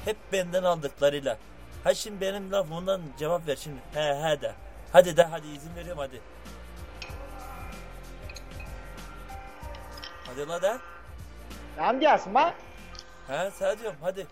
Hep 0.04 0.16
benden 0.33 0.62
aldıklarıyla. 0.62 1.38
Ha 1.85 1.95
şimdi 1.95 2.21
benim 2.21 2.52
lafımdan 2.52 3.00
cevap 3.19 3.47
ver 3.47 3.57
şimdi. 3.57 3.78
He 3.95 4.00
he 4.00 4.40
de. 4.40 4.52
Hadi 4.93 5.16
de 5.16 5.23
hadi 5.25 5.47
izin 5.49 5.76
veriyorum 5.76 5.99
hadi. 5.99 6.21
Hadi 10.26 10.49
la 10.49 10.62
de. 10.62 10.78
Lan 11.78 12.00
gelsin 12.00 12.35
bak. 12.35 12.54
He 13.28 13.50
sen 13.50 13.78
diyorum 13.78 13.99
hadi. 14.02 14.26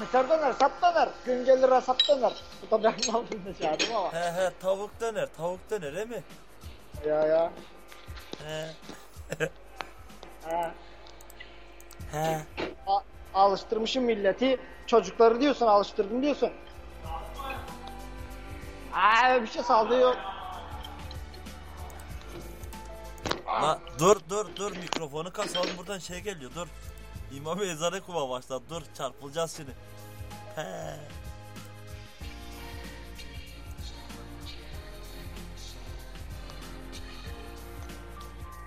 Mısır 0.00 0.28
döner, 0.28 0.52
sap 0.52 0.82
döner. 0.82 1.08
Gün 1.26 1.46
lira 1.46 1.80
sap 1.80 2.08
döner. 2.08 2.32
Bu 2.62 2.82
da 2.82 2.82
benim 2.98 3.14
aldığım 3.16 3.54
çağırdım 3.62 3.96
ama. 3.96 4.12
He 4.12 4.32
he 4.32 4.50
tavuk 4.60 5.00
döner 5.00 5.28
tavuk 5.36 5.70
döner 5.70 5.92
he 5.92 6.04
mi? 6.04 6.22
Ya 7.06 7.26
ya. 7.26 7.52
He 8.44 8.70
Ha. 10.50 10.70
he. 12.12 12.38
A- 12.86 13.02
alıştırmışım 13.34 14.04
milleti. 14.04 14.60
Çocukları 14.86 15.40
diyorsun, 15.40 15.66
alıştırdın 15.66 16.22
diyorsun. 16.22 16.50
Aa 18.94 19.42
bir 19.42 19.46
şey 19.46 19.62
sallıyor. 19.62 20.14
La 23.46 23.78
dur 23.98 24.16
dur 24.30 24.46
dur 24.56 24.76
mikrofonu 24.76 25.32
kasalım 25.32 25.70
buradan 25.78 25.98
şey 25.98 26.20
geliyor 26.20 26.50
dur. 26.54 26.66
İmam 27.36 27.62
ezanı 27.62 28.00
kuma 28.00 28.30
başladı 28.30 28.64
dur 28.70 28.82
çarpılacağız 28.94 29.56
şimdi. 29.56 29.70
He. 30.56 30.96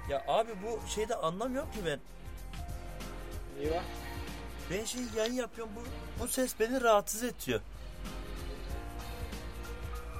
Ya 0.09 0.23
abi 0.27 0.51
bu 0.63 0.89
şeyde 0.89 1.15
anlamıyorum 1.15 1.71
ki 1.71 1.79
ben. 1.85 1.99
İyi 3.59 3.71
bak. 3.71 3.83
Ben 4.71 4.85
şey 4.85 5.01
yayın 5.17 5.33
yapıyorum 5.33 5.73
bu, 5.75 5.81
bu 6.23 6.27
ses 6.27 6.59
beni 6.59 6.81
rahatsız 6.81 7.23
ediyor. 7.23 7.59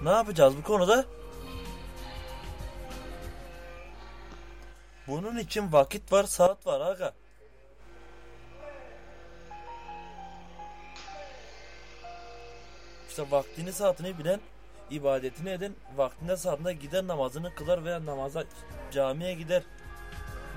Ne 0.02 0.10
yapacağız 0.10 0.58
bu 0.58 0.64
konuda? 0.64 1.06
Bunun 5.08 5.38
için 5.38 5.72
vakit 5.72 6.12
var, 6.12 6.24
saat 6.24 6.68
var 6.68 6.82
aga. 6.82 7.14
İşte 13.14 13.32
vaktini 13.32 13.74
saatini 13.74 14.18
bilen, 14.20 14.40
ibadetini 14.90 15.50
eden, 15.50 15.74
vaktinde 15.96 16.38
saatinde 16.38 16.74
gider 16.74 17.08
namazını 17.08 17.56
kılar 17.56 17.86
veya 17.86 18.06
namaza 18.06 18.44
camiye 18.92 19.34
gider. 19.34 19.64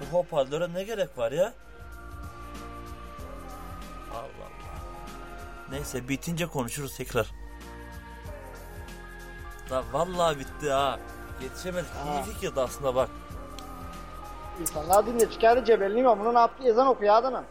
Bu 0.00 0.18
hoparlöre 0.18 0.74
ne 0.74 0.82
gerek 0.82 1.18
var 1.18 1.32
ya? 1.32 1.52
Allah 4.12 4.20
Allah. 4.20 4.80
Neyse 5.70 6.08
bitince 6.08 6.46
konuşuruz 6.46 6.96
tekrar. 6.96 7.26
La 9.70 9.84
vallahi 9.92 10.38
bitti 10.38 10.70
ha. 10.70 10.98
Yetişemedik. 11.42 11.90
Ha. 11.90 12.14
İyi 12.14 12.32
fikirdi 12.32 12.60
aslında 12.60 12.94
bak. 12.94 13.10
İnsanlar 14.60 15.06
dinle 15.06 15.30
çıkardı 15.30 15.64
cebelini 15.64 16.00
imamını 16.00 16.34
ne 16.34 16.38
yaptı? 16.38 16.68
Ezan 16.68 16.86
okuyor 16.86 17.14
adamın. 17.14 17.44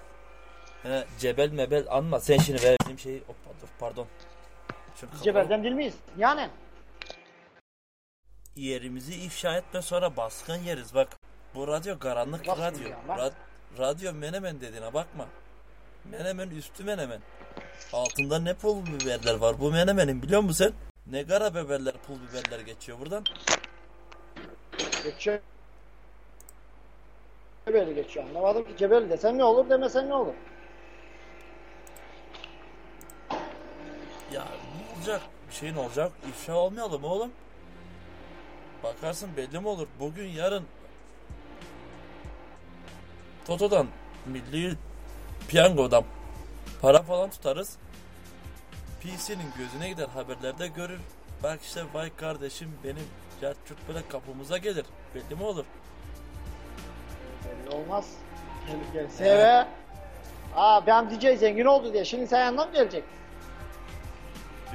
He, 0.83 1.05
cebel 1.19 1.51
mebel 1.51 1.85
anma. 1.89 2.19
Sen 2.19 2.37
şimdi 2.37 2.63
ver 2.63 2.77
benim 2.85 2.99
şeyi. 2.99 3.23
Dur 3.61 3.67
pardon. 3.79 4.07
Kapatalım. 5.01 5.23
cebelden 5.23 5.63
değil 5.63 5.75
miyiz? 5.75 5.95
Yani. 6.17 6.49
Yerimizi 8.55 9.15
ifşa 9.15 9.57
etme 9.57 9.81
sonra 9.81 10.17
baskın 10.17 10.55
yeriz 10.57 10.95
bak. 10.95 11.17
Bu 11.55 11.67
radyo 11.67 11.99
karanlık 11.99 12.47
Nasıl 12.47 12.61
radyo. 12.61 12.87
ya? 12.89 12.97
Ra- 13.07 13.31
radyo 13.77 14.13
menemen 14.13 14.61
dediğine 14.61 14.93
bakma. 14.93 15.27
Menemen 16.11 16.49
üstü 16.49 16.83
menemen. 16.83 17.19
Altında 17.93 18.39
ne 18.39 18.53
pul 18.53 18.85
biberler 18.85 19.35
var 19.35 19.59
bu 19.59 19.71
menemenin 19.71 20.21
biliyor 20.21 20.41
musun 20.41 20.65
sen? 20.65 20.73
Ne 21.13 21.25
kara 21.27 21.51
biberler 21.55 21.93
pul 22.07 22.15
biberler 22.29 22.59
geçiyor 22.59 22.99
buradan. 22.99 23.23
Geçiyor. 25.03 25.39
Cebeli 27.67 27.95
geçiyor. 27.95 28.25
Anlamadım 28.25 28.63
ki 28.63 28.77
cebeli 28.77 29.09
desem 29.09 29.37
ne 29.37 29.43
olur 29.43 29.69
demesen 29.69 30.09
ne 30.09 30.13
olur? 30.15 30.33
Ya 34.33 34.43
ne 34.94 34.94
olacak? 35.05 35.21
Bir 35.49 35.53
şeyin 35.53 35.75
olacak. 35.75 36.11
İfşa 36.29 36.55
olmayalım 36.55 37.03
oğlum. 37.03 37.31
Bakarsın 38.83 39.29
belli 39.37 39.59
mi 39.59 39.67
olur? 39.67 39.87
Bugün 39.99 40.27
yarın 40.27 40.63
Toto'dan 43.47 43.87
milli 44.25 44.75
piyangodan 45.47 46.03
para 46.81 47.01
falan 47.01 47.29
tutarız. 47.29 47.77
PC'nin 49.01 49.51
gözüne 49.57 49.89
gider 49.89 50.07
haberlerde 50.07 50.67
görür. 50.67 50.99
Bak 51.43 51.59
işte 51.61 51.83
vay 51.93 52.15
kardeşim 52.15 52.71
benim 52.83 53.07
Cerçurt 53.41 53.87
böyle 53.87 54.07
kapımıza 54.07 54.57
gelir. 54.57 54.85
Belli 55.15 55.35
mi 55.35 55.43
olur? 55.43 55.65
Belli 57.45 57.75
olmaz. 57.75 58.09
Gelir 58.67 58.93
gelse 58.93 59.25
eve. 59.25 59.67
Aa 60.55 60.87
ben 60.87 61.09
DJ 61.09 61.39
zengin 61.39 61.65
oldu 61.65 61.93
diye. 61.93 62.05
Şimdi 62.05 62.27
sen 62.27 62.45
yanına 62.45 62.65
mı 62.65 62.73
gelecek? 62.73 63.03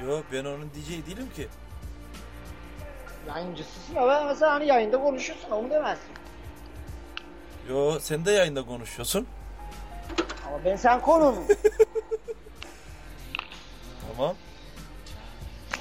Yo 0.05 0.21
ben 0.31 0.45
onun 0.45 0.69
DJ 0.69 0.89
değilim 1.07 1.29
ki. 1.35 1.47
Yayıncısısın 3.27 3.95
ama 3.95 4.23
mesela 4.23 4.51
hani 4.51 4.67
yayında 4.67 5.01
konuşuyorsun 5.01 5.51
onu 5.51 5.69
demezsin. 5.69 6.11
Yo 7.69 7.99
sen 7.99 8.25
de 8.25 8.31
yayında 8.31 8.65
konuşuyorsun. 8.65 9.27
Ama 10.47 10.65
ben 10.65 10.75
sen 10.75 11.01
konunum. 11.01 11.43
Tamam. 14.17 14.35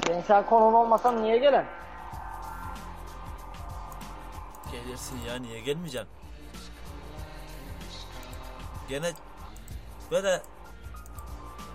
ben 0.08 0.20
sen 0.20 0.46
konun 0.46 0.72
olmasam 0.72 1.22
niye 1.22 1.38
gelen? 1.38 1.66
Gelirsin 4.72 5.18
ya 5.28 5.36
niye 5.36 5.60
gelmeyeceksin? 5.60 6.08
Gene 8.88 9.12
böyle 10.10 10.42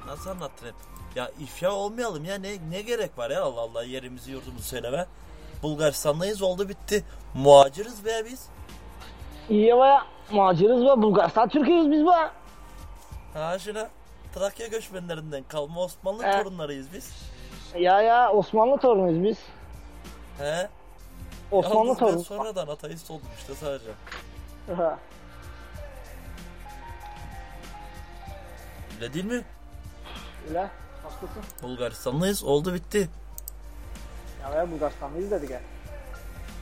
nasıl 0.07 0.29
anlatayım? 0.29 0.75
Ya 1.15 1.31
ifya 1.39 1.71
olmayalım 1.71 2.25
ya 2.25 2.35
ne 2.37 2.51
ne 2.69 2.81
gerek 2.81 3.17
var 3.17 3.29
ya 3.29 3.43
Allah 3.43 3.61
Allah 3.61 3.83
yerimizi 3.83 4.31
yurdumuzu 4.31 4.63
söyleme. 4.63 5.05
Bulgaristan'dayız 5.63 6.41
oldu 6.41 6.69
bitti. 6.69 7.03
Muhaciriz 7.33 8.05
be 8.05 8.25
biz. 8.25 8.47
İyi 9.49 9.77
baya 9.77 10.05
muhaciriz 10.31 10.81
ve 10.81 11.01
Bulgaristan 11.01 11.49
Türk'üyüz 11.49 11.91
biz 11.91 12.05
bu. 12.05 12.11
Ha 13.33 13.59
şuna 13.59 13.87
Trakya 14.35 14.67
göçmenlerinden 14.67 15.43
kalma 15.47 15.81
Osmanlı 15.81 16.23
He. 16.23 16.31
torunlarıyız 16.43 16.93
biz. 16.93 17.13
Ya 17.79 18.01
ya 18.01 18.31
Osmanlı 18.31 18.77
torunuyuz 18.77 19.23
biz. 19.23 19.37
He? 20.37 20.69
Osmanlı 21.51 21.77
Yalnız 21.87 22.01
ben 22.01 22.07
torunu. 22.07 22.23
sonradan 22.23 22.67
ateist 22.67 23.11
oldum 23.11 23.27
işte 23.39 23.55
sadece. 23.55 23.89
Ha. 24.77 24.99
Öyle 28.95 29.13
değil 29.13 29.25
mi? 29.25 29.43
Öyle. 30.47 30.69
Haklısın. 31.03 31.43
Bulgaristanlıyız 31.61 32.43
oldu 32.43 32.73
bitti. 32.73 33.09
Ya 34.41 34.49
ya 34.55 34.71
Bulgaristanlıyız 34.71 35.31
dedik 35.31 35.49
ya. 35.49 35.61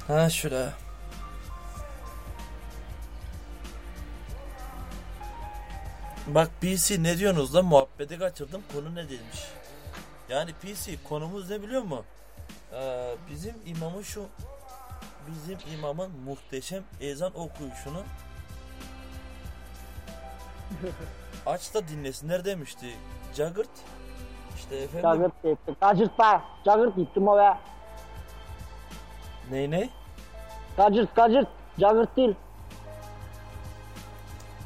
Ha 0.08 0.30
şöyle. 0.30 0.70
Bak 6.28 6.50
PC 6.62 7.04
ne 7.04 7.18
diyorsunuz 7.18 7.54
da 7.54 7.62
muhabbeti 7.62 8.20
kaçırdım 8.20 8.62
konu 8.74 8.96
ne 8.96 9.04
demiş. 9.10 9.48
Yani 10.30 10.54
PC 10.54 10.98
konumuz 11.10 11.50
ne 11.50 11.62
biliyor 11.62 11.82
musun? 11.82 12.06
Ee, 12.74 13.16
bizim 13.32 13.56
imamın 13.66 14.02
şu 14.02 14.26
bizim 15.28 15.58
imamın 15.74 16.12
muhteşem 16.12 16.84
ezan 17.02 17.40
okuyuşunu 17.40 18.04
aç 21.46 21.74
da 21.74 21.88
dinlesinler 21.88 22.46
demişti. 22.46 22.86
Jagert 23.36 23.70
işte 24.56 24.76
efendim 24.76 25.02
Cagırt 25.04 25.44
gitti. 25.44 25.76
Gacırt 25.82 26.20
be. 26.20 26.42
Cagırt 26.66 26.96
gittim 26.96 27.28
o 27.28 27.38
be. 27.38 27.58
ney 29.52 29.72
ne? 29.72 29.90
Gacırt 30.78 31.16
gacırt. 31.16 31.48
Cagırt 31.80 32.18
değil. 32.18 32.36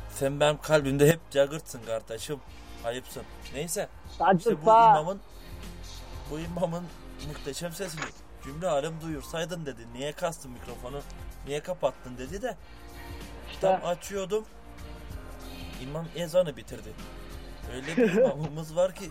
Sen 0.09 0.39
benim 0.39 0.57
kalbimde 0.61 1.07
hep 1.07 1.19
Jaggert'sın 1.31 1.81
kardeşim. 1.85 2.39
Ayıpsın. 2.85 3.23
Neyse. 3.53 3.87
Gacırt 4.19 4.39
İşte 4.39 4.65
bu 4.65 4.69
imamın 4.69 5.19
bu 6.31 6.39
imamın 6.39 6.83
muhteşem 7.27 7.71
sesini 7.71 8.01
cümle 8.43 8.67
alem 8.67 9.01
duyursaydın 9.01 9.65
dedi. 9.65 9.81
Niye 9.93 10.11
kastın 10.11 10.51
mikrofonu? 10.51 11.01
Niye 11.47 11.59
kapattın 11.59 12.17
dedi 12.17 12.41
de 12.41 12.55
İşte. 13.51 13.61
tam 13.79 13.89
açıyordum. 13.89 14.45
imam 15.83 16.05
ezanı 16.15 16.57
bitirdi. 16.57 16.93
Öyle 17.75 17.97
bir 17.97 18.13
imamımız 18.17 18.75
var 18.75 18.95
ki 18.95 19.09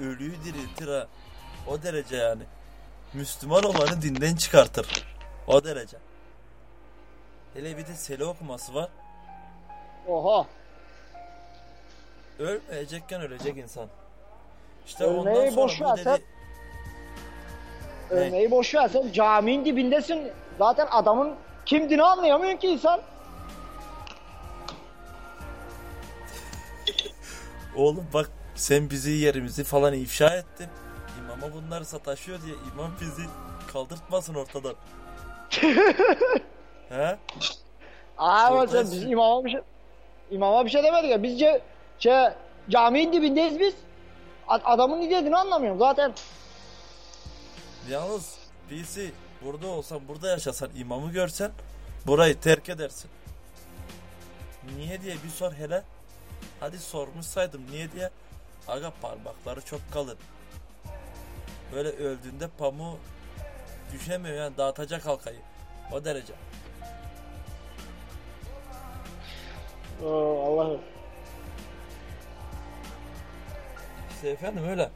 ölüyü 0.00 0.34
diriltir 0.44 0.88
ha. 0.88 1.06
O 1.68 1.82
derece 1.82 2.16
yani. 2.16 2.42
Müslüman 3.14 3.62
olanı 3.64 4.02
dinden 4.02 4.36
çıkartır. 4.36 5.04
O 5.46 5.64
derece. 5.64 5.96
Hele 7.54 7.76
bir 7.76 7.86
de 7.86 7.94
sele 7.94 8.24
okuması 8.24 8.74
var. 8.74 8.88
Oha. 10.08 10.46
Ölmeyecekken 12.38 13.20
ölecek 13.22 13.56
insan. 13.56 13.88
İşte 14.86 15.04
Ölmeyi 15.04 15.18
ondan 15.38 15.50
sonra 15.50 15.56
boş 15.56 15.80
ver, 15.80 15.96
dedi. 15.96 16.02
sen- 16.04 16.20
Örneği 18.10 18.50
boş 18.50 18.74
ver 18.74 18.88
sen 18.88 19.12
caminin 19.12 19.64
dibindesin. 19.64 20.32
Zaten 20.58 20.86
adamın 20.90 21.34
kimdiğini 21.66 22.02
anlayamıyorsun 22.02 22.58
ki 22.58 22.66
insan. 22.68 23.00
Oğlum 27.76 28.06
bak 28.14 28.30
sen 28.54 28.90
bizi 28.90 29.10
yerimizi 29.10 29.64
falan 29.64 29.94
ifşa 29.94 30.36
ettin. 30.36 30.68
İmama 31.18 31.54
bunları 31.54 31.84
sataşıyor 31.84 32.42
diye 32.42 32.54
imam 32.72 32.90
bizi 33.00 33.22
kaldırtmasın 33.72 34.34
ortadan. 34.34 34.74
He? 36.88 37.18
Ama 38.18 38.66
sen 38.66 38.82
biz 38.82 39.02
imama 39.02 39.44
bir 39.44 39.50
şey 39.50 39.60
imama 40.30 40.64
bir 40.64 40.70
şey 40.70 40.82
demedik 40.82 41.10
ya. 41.10 41.22
Biz 41.22 41.38
ce, 41.38 41.62
şey, 41.98 42.24
caminin 42.68 43.12
dibindeyiz 43.12 43.60
biz. 43.60 43.74
Adamın 44.48 45.00
ne 45.00 45.10
dediğini 45.10 45.36
anlamıyorum 45.36 45.78
zaten. 45.78 46.12
Yalnız 47.90 48.38
birisi 48.70 49.12
burada 49.44 49.66
olsan 49.66 50.08
burada 50.08 50.28
yaşasan 50.28 50.70
imamı 50.76 51.12
görsen 51.12 51.50
burayı 52.06 52.40
terk 52.40 52.68
edersin. 52.68 53.10
Niye 54.76 55.02
diye 55.02 55.14
bir 55.24 55.30
sor 55.30 55.52
hele. 55.52 55.82
Hadi 56.60 56.78
sormuşsaydım 56.78 57.62
niye 57.70 57.92
diye. 57.92 58.10
Aga 58.68 58.92
parmakları 59.02 59.60
çok 59.60 59.80
kalın. 59.92 60.16
Böyle 61.72 61.88
öldüğünde 61.88 62.48
pamuğu 62.58 62.98
düşemiyor 63.92 64.36
yani 64.36 64.56
dağıtacak 64.56 65.06
halkayı. 65.06 65.40
O 65.92 66.04
derece. 66.04 66.32
Oo, 70.04 70.44
Allah'ım. 70.46 70.80
İşte 74.14 74.28
efendim 74.28 74.64
öyle. 74.68 74.90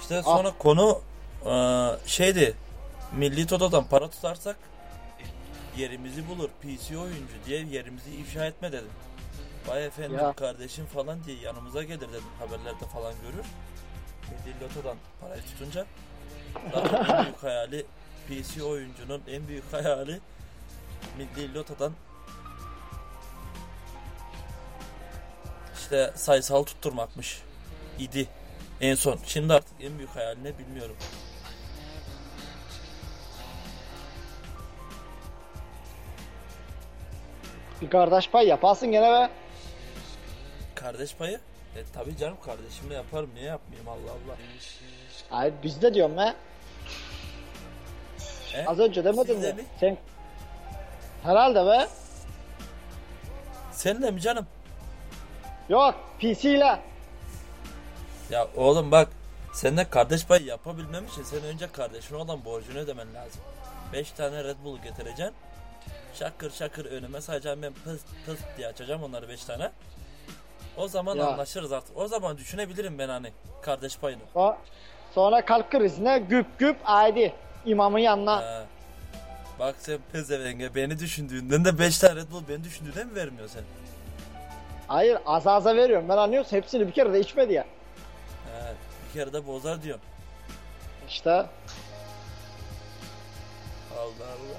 İşte 0.00 0.22
sonra 0.22 0.52
konu 0.58 1.00
eee, 1.46 1.96
şeydi. 2.06 2.54
Milli 3.16 3.46
Toto'dan 3.46 3.84
para 3.84 4.10
tutarsak 4.10 4.56
yerimizi 5.76 6.28
bulur. 6.28 6.48
PC 6.62 6.98
oyuncu 6.98 7.34
diye 7.46 7.64
yerimizi 7.64 8.10
ifşa 8.10 8.46
etme 8.46 8.72
dedim. 8.72 8.90
Vay 9.68 9.86
efendim 9.86 10.18
Ya. 10.18 10.32
kardeşim 10.32 10.86
falan 10.86 11.24
diye 11.24 11.36
yanımıza 11.38 11.82
gelir 11.82 12.00
dedim. 12.00 12.24
Haberlerde 12.38 12.84
falan 12.92 13.14
görür. 13.22 13.44
Milli 14.30 14.60
Loto'dan 14.60 14.96
parayı 15.20 15.42
tutunca 15.42 15.86
zaten 16.74 17.04
en 17.18 17.24
büyük 17.24 17.42
hayali 17.42 17.86
PC 18.28 18.62
oyuncunun 18.64 19.22
en 19.28 19.48
büyük 19.48 19.72
hayali 19.72 20.20
Milli 21.18 21.54
Loto'dan 21.54 21.92
işte 25.74 26.12
sayısal 26.14 26.62
tutturmakmış 26.64 27.42
idi 27.98 28.28
en 28.80 28.94
son. 28.94 29.18
Şimdi 29.26 29.52
artık 29.54 29.74
en 29.80 29.98
büyük 29.98 30.16
hayali 30.16 30.44
ne 30.44 30.58
bilmiyorum. 30.58 30.96
Bir 37.82 37.90
kardeş 37.90 38.30
pay 38.30 38.46
yaparsın 38.48 38.90
gene 38.92 39.10
be. 39.12 39.30
Kardeş 40.82 41.14
payı? 41.14 41.40
E 41.76 41.80
tabi 41.94 42.16
canım 42.16 42.36
kardeşimle 42.46 42.94
yaparım 42.94 43.30
niye 43.34 43.44
yapmayayım 43.46 43.88
Allah 43.88 44.10
Allah. 44.12 44.36
Hayır 45.30 45.54
biz 45.62 45.82
de 45.82 45.94
diyorum 45.94 46.16
be. 46.16 46.34
He? 48.52 48.66
Az 48.66 48.78
önce 48.78 49.04
demedin 49.04 49.34
Siz 49.34 49.42
de 49.42 49.52
mi? 49.52 49.62
mi? 49.62 49.68
Sen 49.80 49.96
Herhalde 51.22 51.66
be. 51.66 51.88
Seninle 53.72 54.10
mi 54.10 54.20
canım? 54.20 54.46
Yok 55.68 55.94
PC 56.20 56.50
ile. 56.50 56.80
Ya 58.30 58.48
oğlum 58.56 58.90
bak 58.90 59.08
seninle 59.54 59.90
kardeş 59.90 60.26
payı 60.26 60.44
yapabilmem 60.44 61.06
için 61.06 61.22
sen 61.22 61.42
önce 61.42 61.72
kardeşine 61.72 62.16
olan 62.18 62.44
borcunu 62.44 62.78
ödemen 62.78 63.14
lazım. 63.14 63.40
5 63.92 64.12
tane 64.12 64.44
Red 64.44 64.56
Bull 64.64 64.78
getireceksin. 64.82 65.34
Şakır 66.14 66.50
şakır 66.50 66.84
önüme 66.84 67.20
sayacağım 67.20 67.62
ben 67.62 67.72
pıs 67.72 68.00
pıs 68.26 68.38
diye 68.56 68.66
açacağım 68.68 69.02
onları 69.02 69.28
5 69.28 69.44
tane. 69.44 69.70
O 70.76 70.88
zaman 70.88 71.16
Ya. 71.16 71.26
anlaşırız 71.28 71.72
artık. 71.72 71.96
O 71.96 72.08
zaman 72.08 72.38
düşünebilirim 72.38 72.98
ben 72.98 73.08
hani 73.08 73.32
kardeş 73.62 73.96
payını. 73.98 74.22
So- 74.34 74.56
Sonra 75.14 75.44
kalk 75.44 75.70
krizine 75.70 76.18
güp 76.18 76.58
güp 76.58 76.76
haydi 76.82 77.32
imamın 77.66 77.98
yanına. 77.98 78.36
Ha. 78.36 78.64
Bak 79.58 79.74
sen 79.78 79.98
pezevenge 80.12 80.74
beni 80.74 80.98
düşündüğünden 80.98 81.64
de 81.64 81.78
5 81.78 81.98
tane 81.98 82.16
Red 82.16 82.30
Bull 82.30 82.42
beni 82.48 82.64
düşündüğünden 82.64 83.06
mi 83.06 83.14
vermiyor 83.14 83.48
sen? 83.48 83.62
Hayır 84.88 85.18
az 85.26 85.46
aza 85.46 85.76
veriyorum 85.76 86.08
ben 86.08 86.16
anlıyorsun 86.16 86.56
hepsini 86.56 86.86
bir 86.86 86.92
kere 86.92 87.12
de 87.12 87.20
içmedi 87.20 87.52
ya. 87.52 87.62
He, 88.52 88.72
bir 89.08 89.12
kere 89.20 89.32
de 89.32 89.46
bozar 89.46 89.82
diyorum. 89.82 90.02
İşte 91.08 91.30
Allah 91.30 91.46
Allah. 93.98 94.58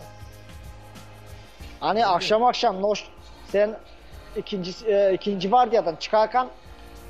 hani 1.80 2.06
akşam 2.06 2.44
akşam 2.44 2.82
noş 2.82 3.08
sen 3.52 3.80
ikinci 4.36 4.72
e, 4.88 5.14
ikinci 5.14 5.52
vardiyadan 5.52 5.96
çıkarken 5.96 6.48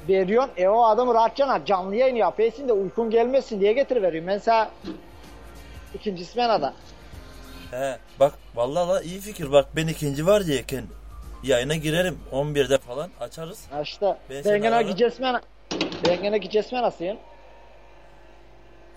veriyorsun 0.09 0.51
e 0.57 0.67
o 0.67 0.83
adamı 0.85 1.13
rahatça 1.13 1.65
canlı 1.65 1.95
yayın 1.95 2.15
yapıyorsun 2.15 2.69
da 2.69 2.73
uykun 2.73 3.09
gelmesin 3.09 3.59
diye 3.59 3.73
getiriveriyorum. 3.73 4.27
Ben 4.27 4.37
sana 4.37 4.71
ikincisi 5.93 6.37
ben 6.37 6.49
ada. 6.49 6.73
He 7.71 7.97
bak 8.19 8.33
vallahi 8.55 8.89
la 8.89 9.01
iyi 9.01 9.19
fikir 9.19 9.51
bak 9.51 9.65
ben 9.75 9.87
ikinci 9.87 10.25
var 10.27 10.45
diyeken 10.45 10.83
yayına 11.43 11.75
girerim 11.75 12.19
11'de 12.31 12.77
falan 12.77 13.09
açarız. 13.19 13.67
Ha 13.71 13.81
işte 13.81 14.17
Ben 14.29 14.45
ben 14.45 14.61
gene 14.61 14.83
gidesmen 14.83 15.41
ben 16.07 16.21
gene 16.21 16.37
gidesmen 16.37 16.83
nasılsın? 16.83 17.17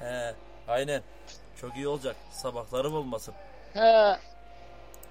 He 0.01 0.35
aynen 0.69 1.03
çok 1.61 1.77
iyi 1.77 1.89
olacak 1.89 2.17
sabahlarım 2.31 2.95
olmasın. 2.95 3.35
He 3.75 4.17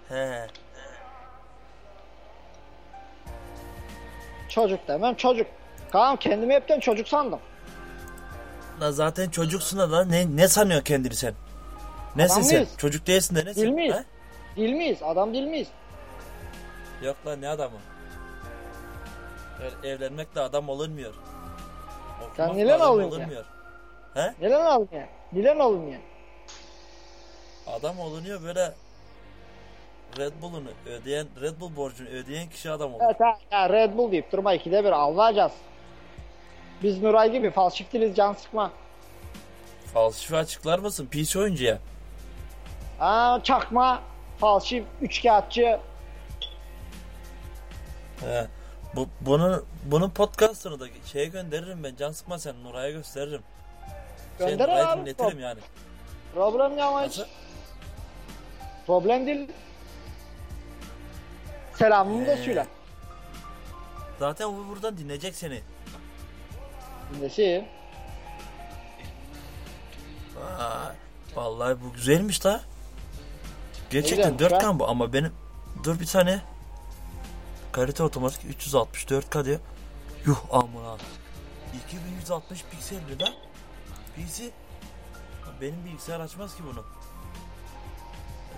He 0.10 0.47
çocuk 4.56 4.88
demem 4.88 5.15
çocuk. 5.15 5.48
Tamam 5.91 6.18
kendimi 6.18 6.54
hepten 6.54 6.80
çocuk 6.80 7.08
sandım. 7.08 7.39
la 8.82 8.91
zaten 8.91 9.30
çocuksun 9.30 9.80
da 9.80 9.91
lan 9.91 10.12
ne, 10.12 10.36
ne 10.36 10.48
sanıyorsun 10.48 10.84
kendini 10.86 11.15
sen? 11.15 11.34
Nesin 12.15 12.34
Adam 12.34 12.44
sen? 12.44 12.58
mıyız? 12.60 12.70
Çocuk 12.78 13.08
değilsin 13.08 13.36
de 13.36 13.46
nesin? 13.46 13.62
Değil 13.62 13.74
miyiz? 13.74 13.96
He? 13.96 14.04
Değil 14.62 14.74
miyiz? 14.74 14.98
Adam 15.04 15.34
değil 15.34 15.44
miyiz? 15.48 15.68
Yok 17.04 17.15
lan 17.28 17.41
ne 17.41 17.50
adamı? 17.50 17.78
Öyle 19.63 19.89
evlenmekle 19.89 20.41
adam 20.41 20.70
olunmuyor. 20.70 21.13
Sen 22.38 22.50
Okumakla 22.50 22.76
adam 22.76 22.82
alıyorsun 22.91 23.18
ya? 23.20 23.26
olunmuyor. 23.26 23.46
He? 24.13 24.34
Neden 24.41 24.65
almıyor? 24.65 25.08
Neden 25.34 25.60
almıyor? 25.60 26.00
Adam 27.68 28.00
olunuyor 28.00 28.44
böyle 28.44 28.74
Red 30.17 30.34
Bull'unu 30.41 30.69
ödeyen, 30.86 31.28
Red 31.41 31.60
Bull 31.60 31.75
borcunu 31.75 32.08
ödeyen 32.10 32.49
kişi 32.49 32.71
adam 32.71 32.93
olur. 32.93 33.04
Evet 33.06 33.19
ha, 33.19 33.38
ha, 33.49 33.69
Red 33.69 33.97
Bull 33.97 34.12
deyip 34.12 34.32
durma 34.32 34.54
ikide 34.54 34.84
bir 34.84 34.91
alacağız. 34.91 35.51
Biz 36.84 37.01
Nuray 37.04 37.32
gibi 37.32 37.51
falşif 37.51 37.93
değiliz 37.93 38.15
can 38.15 38.34
sıkma. 38.34 38.71
Falsifi 39.93 40.36
açıklar 40.36 40.80
mısın? 40.80 41.08
PC 41.12 41.39
oyuncuya. 41.39 41.80
Ha, 42.99 43.39
çakma, 43.43 44.01
falşif, 44.38 44.86
üçkağıtçı. 45.01 45.80
He. 48.21 48.47
Bu, 48.95 49.08
bunun, 49.21 49.65
bunun 49.84 50.10
podcastını 50.10 50.80
da 50.80 50.86
şeye 51.06 51.25
gönderirim 51.25 51.84
ben. 51.84 51.95
Can 51.95 52.12
sıkma 52.12 52.39
sen 52.39 52.63
Nuray'a 52.63 52.91
gösteririm. 52.91 53.41
Şey, 54.38 54.47
Gönder 54.47 54.69
Nuray'a 54.69 54.91
abi. 54.91 55.01
dinletirim 55.01 55.39
yani. 55.39 55.60
Problem 56.34 56.75
ne 56.75 56.84
ama 56.84 57.04
hiç. 57.06 57.19
Problem 58.88 59.28
değil. 59.28 59.51
Selamımı 61.76 62.28
da 62.28 62.38
söyle. 62.38 62.68
Zaten 64.20 64.50
bu 64.58 64.68
buradan 64.70 64.98
dinleyecek 64.98 65.36
seni. 65.36 65.62
Nesi? 67.22 67.66
Aa, 70.60 70.92
vallahi 71.36 71.78
bu 71.84 71.94
güzelmiş 71.94 72.46
la. 72.46 72.62
Gerçekten 73.90 74.38
güzelmiş 74.38 74.64
ha. 74.64 74.68
4K 74.68 74.80
bu 74.80 74.88
ama 74.88 75.14
benim... 75.14 75.34
Dur 75.84 76.00
bir 76.00 76.06
saniye. 76.06 76.42
Kalite 77.72 78.04
otomatik 78.04 78.62
364K 78.62 79.46
diyor. 79.46 79.60
Yuh 80.26 80.38
amına. 80.52 80.98
2160 81.88 82.64
pikselli 82.72 83.22
lan. 83.22 83.34
PC. 84.16 84.52
Benim 85.62 85.86
bilgisayar 85.86 86.20
açmaz 86.20 86.56
ki 86.56 86.64
bunu. 86.72 86.84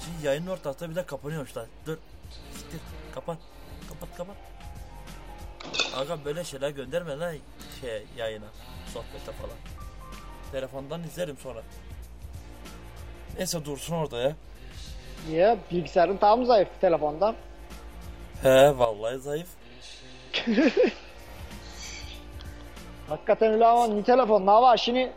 Şimdi 0.06 0.26
yayının 0.28 0.48
ortasında 0.48 0.90
bir 0.90 0.96
de 0.96 1.06
kapanıyormuş 1.06 1.58
lan. 1.58 1.66
Dur. 1.86 1.98
Siktir. 2.72 2.82
Kapat. 3.16 3.38
Kapat 3.90 4.18
kapat. 4.18 4.36
Aga 5.96 6.26
böyle 6.26 6.44
şeyler 6.44 6.70
gönderme 6.70 7.18
lan 7.20 7.36
şey 7.82 8.04
yayına, 8.18 8.46
sohbete 8.94 9.32
falan. 9.32 9.58
Telefondan 10.52 11.04
izlerim 11.04 11.38
sonra. 11.38 11.62
Neyse 13.38 13.66
dursun 13.66 13.96
orada 13.96 14.18
ya. 14.18 14.36
Niye? 15.28 15.58
Bilgisayarın 15.72 16.18
tam 16.18 16.46
zayıf 16.46 16.68
telefondan. 16.82 17.36
He 18.42 18.78
vallahi 18.78 19.18
zayıf. 19.18 19.48
Hakikaten 23.10 23.54
öyle 23.54 23.66
ama 23.66 23.88
ni 23.88 24.04
telefon 24.04 24.42
ne 24.42 24.52
var 24.52 24.78
şimdi? 24.78 25.12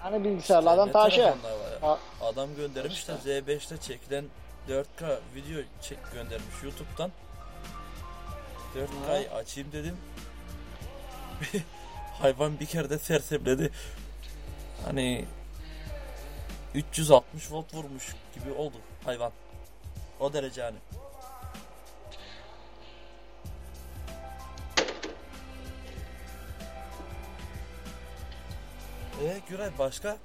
Hani 0.00 0.24
bilgisayarlardan 0.24 0.88
Ne 0.88 0.92
taşı. 0.92 1.34
Adam 2.20 2.54
göndermiş 2.56 3.08
de 3.08 3.12
Z5'te 3.12 3.76
çekilen 3.76 4.24
4K 4.68 5.18
video 5.34 5.62
çek 5.82 5.98
göndermiş 6.12 6.62
YouTube'dan. 6.62 7.10
4K'yı 8.74 9.30
açayım 9.30 9.72
dedim. 9.72 9.96
Hayvan 12.20 12.60
bir 12.60 12.66
kere 12.66 12.90
de 12.90 12.98
sersemledi. 12.98 13.70
Hani 14.84 15.24
360 16.74 17.52
volt 17.52 17.74
vurmuş 17.74 18.14
gibi 18.34 18.52
oldu 18.52 18.76
hayvan. 19.04 19.32
O 20.20 20.32
derece 20.32 20.62
hani. 20.62 20.76
Ee 29.22 29.40
Güray 29.48 29.70
başka 29.78 30.16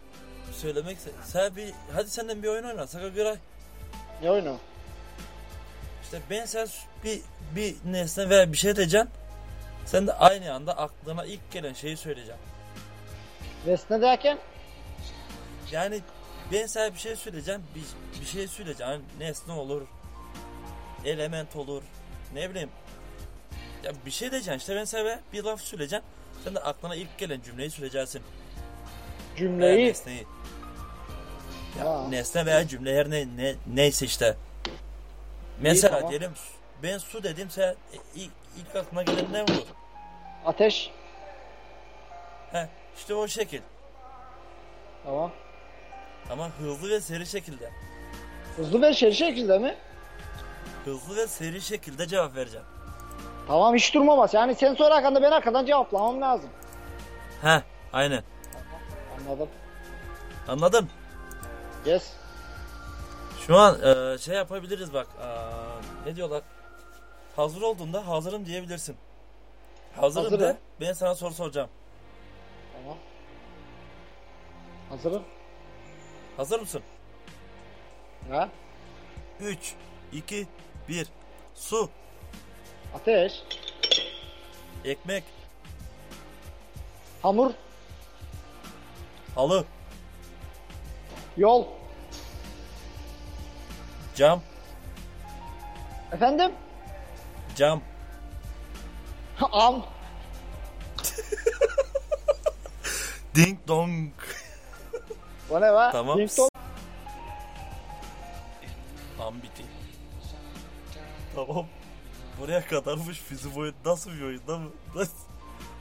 söylemek 0.52 0.98
sen 1.24 1.56
bir 1.56 1.74
hadi 1.94 2.10
senden 2.10 2.44
bir 2.44 2.48
oyun 2.48 2.64
oyna 2.64 2.88
Saka 2.88 3.08
Güray. 3.08 3.38
Ne 4.22 4.32
oyunu? 4.32 4.58
İşte 6.04 6.22
ben 6.30 6.46
sen 6.46 6.68
bir 7.04 7.22
bir 7.56 7.76
nesne 7.86 8.30
veya 8.30 8.52
bir 8.52 8.58
şey 8.58 8.76
diyeceksin. 8.76 9.10
Sen 9.86 10.08
de 10.08 10.14
aynı 10.14 10.54
anda 10.54 10.78
aklına 10.78 11.26
ilk 11.26 11.52
gelen 11.52 11.74
şeyi 11.74 11.98
söyleyeceksin. 11.98 12.42
Nesne 13.66 14.02
derken? 14.02 14.38
Yani 15.72 16.02
ben 16.52 16.68
sana 16.68 16.94
bir 16.94 17.00
şey 17.00 17.16
söyleyeceğim. 17.16 17.64
Bir, 17.76 18.22
bir 18.22 18.26
şey 18.26 18.48
söyleyeceğim. 18.48 18.92
Hani 18.92 19.28
nesne 19.28 19.54
olur. 19.54 19.82
Element 21.06 21.56
olur. 21.56 21.84
Ne 22.34 22.50
bileyim. 22.50 22.70
Ya 23.84 23.92
bir 24.06 24.12
şey 24.12 24.32
diyeceksin 24.32 24.60
işte 24.60 24.76
ben 24.76 24.86
sana 24.86 25.20
bir 25.34 25.44
laf 25.44 25.62
söyleyeceğim. 25.62 26.04
Sen 26.44 26.56
de 26.56 26.60
aklına 26.60 26.96
ilk 26.96 27.18
gelen 27.18 27.42
cümleyi 27.42 27.70
söyleyeceksin. 27.72 28.22
Veya 28.22 29.38
Cümleyi. 29.38 29.88
nesneyi. 29.90 30.28
Ya 31.80 32.08
nesne 32.10 32.46
veya 32.46 32.68
cümle 32.68 33.00
her 33.00 33.10
ne, 33.10 33.26
ne 33.38 33.56
neyse 33.74 34.06
işte. 34.06 34.38
Mesela 35.62 35.96
tamam. 35.96 36.10
diyelim 36.10 36.32
ben 36.84 36.98
su 36.98 37.24
dedim 37.24 37.50
sen 37.50 37.76
ilk, 38.16 38.32
ilk 38.58 38.76
aklına 38.76 39.04
gelen 39.04 39.34
ne 39.34 39.44
olur? 39.44 39.68
Ateş. 40.46 40.92
He 42.52 42.68
işte 42.98 43.14
o 43.14 43.28
şekil. 43.28 43.62
Tamam. 45.04 45.32
Ama 46.30 46.50
hızlı 46.50 46.90
ve 46.90 47.02
seri 47.02 47.26
şekilde. 47.26 47.70
Hızlı 48.56 48.82
ve 48.82 48.94
şey 48.94 49.12
şekilde 49.12 49.60
mi? 49.60 49.76
Hızlı 50.86 51.16
ve 51.16 51.28
seri 51.28 51.62
şekilde 51.62 52.08
cevap 52.08 52.36
vereceğim. 52.36 52.66
Tamam 53.48 53.76
hiç 53.76 53.94
durmaması. 53.94 54.36
Yani 54.36 54.56
sen 54.56 54.74
sonra 54.74 54.96
hakkında 54.96 55.22
ben 55.22 55.32
arkadan 55.32 55.66
cevaplamam 55.66 56.22
lazım. 56.22 56.50
He 57.42 57.62
aynen. 57.94 58.24
Anladım. 59.20 59.50
Anladın? 60.48 60.90
Yes. 61.86 62.14
Şu 63.48 63.56
an 63.58 63.82
e, 63.82 64.18
şey 64.18 64.36
yapabiliriz 64.36 64.94
bak. 64.94 65.08
e, 65.22 65.28
ne 66.10 66.16
diyorlar? 66.16 66.42
Hazır 67.36 67.62
olduğunda 67.62 68.08
hazırım 68.08 68.46
diyebilirsin. 68.46 68.96
Hazırım 69.96 70.24
Hazırım. 70.24 70.42
de 70.48 70.58
ben 70.82 70.94
sana 70.94 71.16
soru 71.16 71.34
soracağım. 71.34 71.70
Tamam. 72.74 72.98
Hazırım. 74.90 75.24
Hazır 76.38 76.60
mısın? 76.60 76.82
Ha? 78.32 78.50
3, 79.40 79.74
2, 80.14 80.48
1. 80.90 81.08
Su, 81.56 81.90
Ateş. 82.96 83.44
ekmek, 84.86 85.24
Hamur. 87.22 87.52
halı, 89.36 89.66
Yol. 91.38 91.66
cam, 94.16 94.42
Efendim? 96.12 96.52
cam, 97.56 97.82
Am. 99.52 99.84
ding 103.36 103.58
dong. 103.68 104.12
O 105.50 105.62
ne 105.62 105.74
be? 105.74 105.90
Tamam. 105.92 106.18
Ding 106.18 106.30
dong. 106.38 106.50
Ambiti. 109.20 109.64
Tamam. 111.36 111.66
Buraya 112.40 112.68
kadarmış 112.68 113.22
bizim 113.32 113.58
oyun. 113.58 113.76
Nasıl 113.86 114.12
bir 114.12 114.22
oyun 114.22 114.42
lan 114.50 114.70
bu? 114.94 115.00
Lan- 115.00 115.08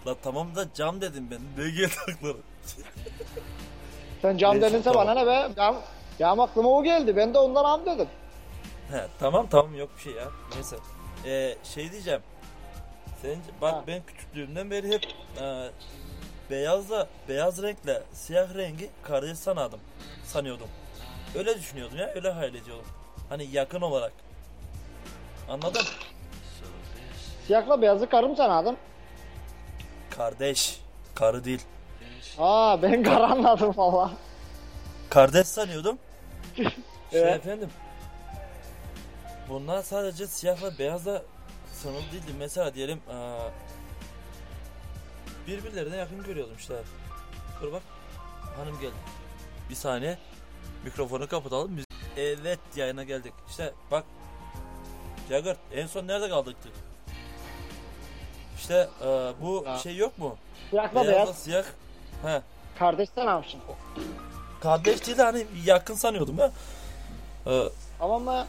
La 0.07 0.15
tamam 0.23 0.55
da 0.57 0.67
cam 0.75 1.01
dedim 1.01 1.29
ben. 1.31 1.41
Ne 1.65 1.71
geldi 1.71 1.95
aklına? 2.13 2.33
Sen 4.27 4.39
cam 4.39 4.61
tamam. 4.83 5.07
bana 5.07 5.15
ne 5.15 5.27
be? 5.27 5.49
Cam, 5.57 5.77
cam 6.19 6.41
aklıma 6.41 6.69
o 6.69 6.83
geldi. 6.85 7.17
Ben 7.17 7.35
de 7.35 7.39
ondan 7.39 7.65
am 7.65 7.87
dedim. 7.87 8.09
He, 8.91 9.07
tamam 9.19 9.47
tamam 9.51 9.75
yok 9.75 9.91
bir 9.97 10.03
şey 10.03 10.13
ya. 10.13 10.25
Neyse. 10.55 10.77
Ee, 11.25 11.57
şey 11.65 11.93
diyeceğim. 11.93 12.21
Sen 13.23 13.37
bak 13.61 13.75
Ha. 13.75 13.85
ben 13.87 14.03
küçüklüğümden 14.07 14.71
beri 14.71 14.89
hep 14.95 15.07
e, 15.41 15.71
beyazla 16.51 17.07
beyaz 17.29 17.63
renkle 17.63 18.03
siyah 18.13 18.55
rengi 18.55 18.91
kardeş 19.03 19.39
sanadım. 19.39 19.81
Sanıyordum. 20.25 20.69
Öyle 21.35 21.59
düşünüyordum 21.59 21.99
ya. 21.99 22.13
Öyle 22.15 22.31
hayal 22.31 22.55
ediyordum. 22.55 22.87
Hani 23.29 23.47
yakın 23.53 23.81
olarak. 23.81 24.13
Anladın? 25.49 25.83
Siyahla 27.47 27.83
beyazı 27.83 28.09
karım 28.09 28.37
sanadım. 28.37 28.77
Kardeş. 30.11 30.81
Karı 31.15 31.45
değil. 31.45 31.63
Aa 32.39 32.83
ben 32.83 33.03
kar 33.03 33.21
anladım 33.21 33.73
valla. 33.77 34.11
Kardeş 35.11 35.47
sanıyordum. 35.47 35.99
Şey 36.57 36.67
Evet. 37.13 37.35
efendim. 37.47 37.71
Bunlar 39.49 39.83
sadece 39.83 40.27
siyahla 40.27 40.79
beyazla 40.79 41.23
sınırlı 41.73 42.13
değildi. 42.13 42.33
Mesela 42.39 42.75
diyelim 42.75 43.01
eee, 43.09 43.15
birbirlerine 45.47 45.97
yakın 45.97 46.23
görüyordum 46.23 46.55
işte. 46.59 46.75
Dur 47.63 47.73
bak. 47.73 47.83
Hanım 48.57 48.81
geldi. 48.81 48.95
Bir 49.71 49.75
saniye. 49.75 50.19
Mikrofonu 50.85 51.29
kapatalım. 51.29 51.77
Biz... 51.77 51.85
Evet 52.17 52.59
yayına 52.77 53.05
geldik. 53.05 53.33
İşte 53.49 53.73
bak. 53.91 54.05
Jagger 55.29 55.57
en 55.75 55.87
son 55.87 56.07
nerede 56.07 56.29
kaldıktık? 56.29 56.73
İşte 58.57 58.89
eee, 59.03 59.33
bu 59.43 59.65
Ha. 59.67 59.79
şey 59.79 59.97
yok 59.97 60.19
mu? 60.19 60.37
Beyazla 60.73 61.05
beyaz. 61.05 61.39
siyah. 61.39 61.65
He. 62.23 62.43
Kardeş 62.79 63.09
sanamışsın. 63.15 63.61
Kardeş 64.61 65.07
değil 65.07 65.19
de 65.19 65.23
hani 65.23 65.47
yakın 65.65 65.95
sanıyordum 65.95 66.39
ya. 66.39 66.51
Eee, 67.47 67.69
Tamam 67.99 68.23
mı? 68.23 68.47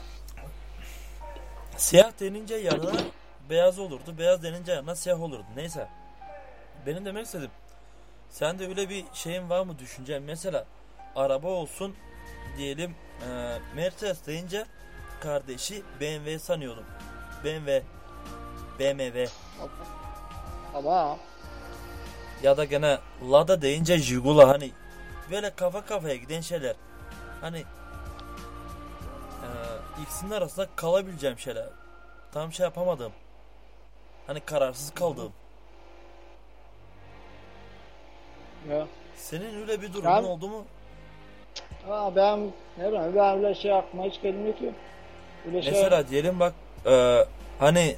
Siyah 1.78 2.12
denince 2.20 2.56
yanına 2.56 3.00
beyaz 3.50 3.80
olurdu. 3.80 4.18
Beyaz 4.18 4.44
denince 4.44 4.72
yanına 4.72 4.96
siyah 4.96 5.22
olurdu. 5.22 5.46
Neyse. 5.56 5.88
Benim 6.86 7.06
demek 7.06 7.26
istedim. 7.26 7.52
Sen 8.30 8.60
de 8.60 8.68
öyle 8.68 8.90
bir 8.90 9.06
şeyin 9.14 9.50
var 9.50 9.62
mı 9.66 9.80
düşüncen? 9.80 10.22
Mesela 10.24 10.66
araba 11.16 11.48
olsun 11.48 11.96
diyelim 12.58 12.96
e, 13.30 13.58
Mercedes 13.76 14.26
deyince 14.28 14.66
kardeşi 15.22 15.84
BMW 16.02 16.40
sanıyordum. 16.40 16.84
BMW 17.44 17.84
BMW 18.80 19.28
Tamam. 20.74 21.18
Ya 22.44 22.58
da 22.58 22.66
gene 22.66 22.98
Lada 23.32 23.62
deyince 23.62 23.98
Jigula 23.98 24.48
hani 24.48 24.72
böyle 25.32 25.50
kafa 25.56 25.86
kafaya 25.86 26.16
giden 26.16 26.42
şeyler. 26.42 26.76
Hani 27.42 27.58
e, 29.44 29.48
ikisinin 30.02 30.32
arasında 30.32 30.68
kalabileceğim 30.76 31.40
şeyler. 31.40 31.66
Tam 32.32 32.54
şey 32.54 32.64
yapamadım. 32.64 33.12
Hani 34.28 34.40
kararsız 34.40 34.94
kaldığım. 34.94 35.34
Ya. 38.70 38.88
Senin 39.16 39.62
öyle 39.62 39.82
bir 39.82 39.94
durumun 39.94 40.12
Ben- 40.12 40.24
oldu 40.24 40.48
mu? 40.50 40.66
Aa 41.90 42.16
ben 42.16 42.40
ne 42.78 42.88
bileyim 42.88 43.16
ben 43.16 43.38
öyle 43.38 43.56
şey 43.56 43.74
aklıma 43.74 44.06
hiç 44.06 44.22
gelmiyor 44.22 44.58
ki. 44.58 44.74
Öyle 45.48 45.62
şey. 45.62 45.72
Mesela 45.72 46.08
diyelim 46.08 46.40
bak 46.40 46.54
e, 46.86 47.26
hani 47.60 47.96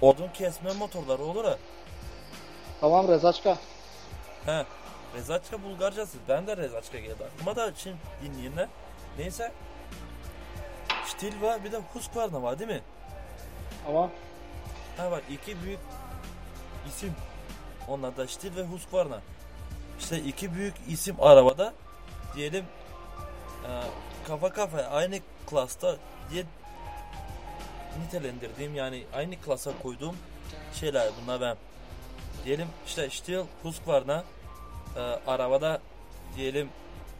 odun 0.00 0.28
kesme 0.34 0.72
motorları 0.72 1.22
olur 1.22 1.44
ya. 1.44 1.56
Tamam 2.82 3.08
Rezaçka. 3.08 3.58
He. 4.46 4.66
Rezaçka 5.14 5.62
Bulgarcası. 5.62 6.18
Ben 6.28 6.46
de 6.46 6.56
Rezaçka 6.56 6.98
geldi 6.98 7.24
aklıma 7.24 7.56
da 7.56 7.72
şimdi 7.76 7.96
dinleyeyim 8.22 8.52
Neyse. 9.18 9.52
Stil 11.06 11.42
var 11.42 11.64
bir 11.64 11.72
de 11.72 11.80
Husqvarna 11.92 12.42
var 12.42 12.58
değil 12.58 12.70
mi? 12.70 12.80
Tamam. 13.86 14.10
Ha 14.96 15.10
bak 15.10 15.22
iki 15.30 15.62
büyük 15.62 15.78
isim. 16.88 17.14
Onlar 17.88 18.16
da 18.16 18.26
Stil 18.28 18.56
ve 18.56 18.62
Husqvarna. 18.62 19.20
İşte 20.00 20.18
iki 20.18 20.54
büyük 20.54 20.74
isim 20.88 21.16
arabada 21.20 21.74
diyelim 22.36 22.64
e, 23.64 23.70
kafa 24.26 24.52
kafaya 24.52 24.90
aynı 24.90 25.18
klasta 25.50 25.96
diye 26.30 26.44
nitelendirdiğim 28.04 28.74
yani 28.74 29.04
aynı 29.14 29.40
klasa 29.40 29.72
koyduğum 29.82 30.16
şeyler 30.74 31.08
bunlar 31.22 31.40
ben. 31.40 31.56
Diyelim 32.44 32.68
işte 32.86 33.10
Stil 33.10 33.38
Husqvarna 33.62 34.24
e, 34.96 35.00
arabada 35.26 35.80
diyelim 36.36 36.68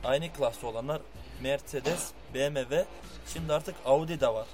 aynı 0.05 0.33
klasta 0.33 0.67
olanlar 0.67 1.01
Mercedes, 1.43 2.11
BMW, 2.35 2.85
şimdi 3.33 3.53
artık 3.53 3.75
Audi 3.87 4.21
de 4.21 4.29
var. 4.29 4.47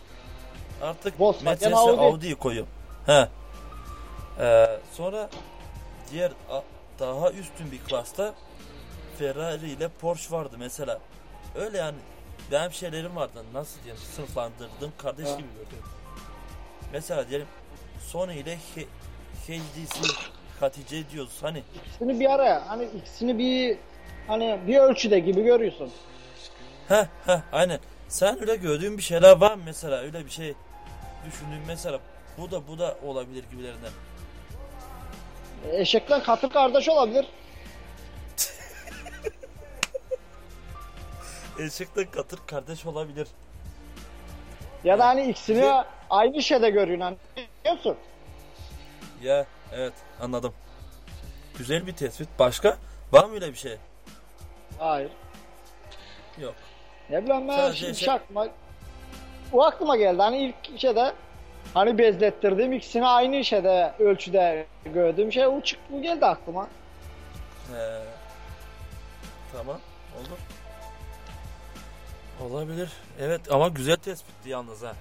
Artık 0.83 1.20
Volkswagen, 1.20 1.72
Audi. 1.72 2.00
Audi'yi 2.00 2.35
koyuyorum. 2.35 2.72
He. 3.07 3.28
Ee, 4.40 4.81
sonra 4.92 5.31
diğer 6.11 6.33
daha 6.98 7.31
üstün 7.31 7.72
bir 7.72 7.78
klasta 7.78 8.35
Ferrari 9.18 9.70
ile 9.70 9.88
Porsche 9.88 10.31
vardı 10.37 10.57
mesela. 10.59 11.00
Öyle 11.54 11.78
yani 11.78 11.96
benim 12.52 12.72
şeylerim 12.72 13.16
vardı. 13.16 13.44
Nasıl 13.52 13.83
diyeyim 13.83 14.02
sınıflandırdım 14.16 14.92
kardeş 14.98 15.28
gibi 15.28 15.48
gördüm. 15.54 15.85
Mesela 16.92 17.28
diyelim 17.28 17.46
Sony 18.07 18.40
ile 18.40 18.57
H- 18.74 18.87
HDC 19.46 20.09
Hatice 20.61 21.11
diyoruz 21.11 21.38
hani 21.42 21.62
İkisini 21.87 22.21
bir 22.21 22.35
araya 22.35 22.68
hani 22.68 22.85
ikisini 22.85 23.38
bir 23.38 23.77
hani 24.27 24.59
bir 24.66 24.77
ölçüde 24.79 25.18
gibi 25.18 25.42
görüyorsun. 25.42 25.90
Heh 26.88 27.07
heh 27.27 27.40
aynen. 27.53 27.79
Sen 28.09 28.40
öyle 28.40 28.57
gördüğün 28.57 28.97
bir 28.99 29.03
şeyler 29.03 29.37
var 29.37 29.55
mı 29.55 29.62
mesela 29.64 29.99
öyle 29.99 30.25
bir 30.25 30.31
şey 30.31 30.55
düşündüğün 31.27 31.62
mesela 31.66 31.99
bu 32.38 32.51
da 32.51 32.68
bu 32.68 32.79
da 32.79 32.97
olabilir 33.07 33.44
gibilerinden. 33.51 33.90
Eşekler 35.73 36.25
katır 36.25 36.51
kardeş 36.51 36.88
olabilir. 36.88 37.27
Eşekle 41.59 42.11
katır 42.11 42.38
kardeş 42.47 42.87
olabilir. 42.87 43.29
Ya 44.85 44.99
da 44.99 45.07
hani 45.07 45.31
ikisini 45.31 45.73
aynı 46.11 46.42
şeyde 46.42 46.71
görüyorsun 46.71 47.05
hani 47.05 47.16
biliyor 47.37 47.75
musun? 47.77 47.97
Ya 49.23 49.47
evet 49.72 49.92
anladım. 50.20 50.54
Güzel 51.59 51.87
bir 51.87 51.92
tespit. 51.92 52.28
Başka? 52.38 52.76
Var 53.12 53.24
mı 53.24 53.35
öyle 53.35 53.48
bir 53.52 53.59
şey? 53.59 53.76
Hayır. 54.78 55.11
Yok. 56.38 56.54
Ne 57.11 57.24
bileyim 57.24 57.48
ben 57.48 57.57
Sadece 57.57 57.78
şimdi 57.78 57.96
şey- 57.98 58.14
aklıma 58.14 58.46
o 59.52 59.62
aklıma 59.62 59.96
geldi 59.96 60.22
hani 60.22 60.38
ilk 60.38 60.81
şeyde 60.81 61.12
hani 61.74 61.98
bezlettirdiğim 61.98 62.72
ikisini 62.72 63.07
aynı 63.07 63.44
şeyde 63.44 63.92
ölçüde 63.98 64.66
gördüğüm 64.85 65.33
şey 65.33 65.46
o 65.46 65.61
çıktı 65.61 65.85
bu 65.90 66.02
geldi 66.02 66.26
aklıma. 66.26 66.68
He. 67.72 68.02
Tamam. 69.52 69.81
Olur. 70.18 70.38
Olabilir. 72.50 72.92
Evet 73.20 73.52
ama 73.52 73.68
güzel 73.68 73.96
tespitti 73.96 74.48
yalnız 74.48 74.83
ha. 74.83 74.92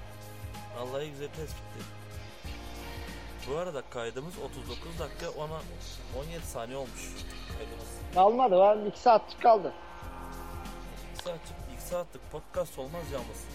Vallahi 0.77 1.09
güzel 1.11 1.27
tespitti. 1.27 1.96
Bu 3.51 3.57
arada 3.57 3.81
kaydımız 3.89 4.33
39 4.45 4.99
dakika 4.99 5.29
ona 5.43 5.59
17 6.25 6.45
saniye 6.45 6.77
olmuş 6.77 7.13
kaydımız. 7.57 7.87
Kalmadı 8.13 8.57
var 8.57 8.77
2 8.87 8.99
saatlik 8.99 9.41
kaldı. 9.41 9.73
2 11.15 11.23
saatlik, 11.23 11.55
2 11.73 11.81
saatlik 11.83 12.31
podcast 12.31 12.79
olmaz 12.79 13.01
yalnız. 13.13 13.45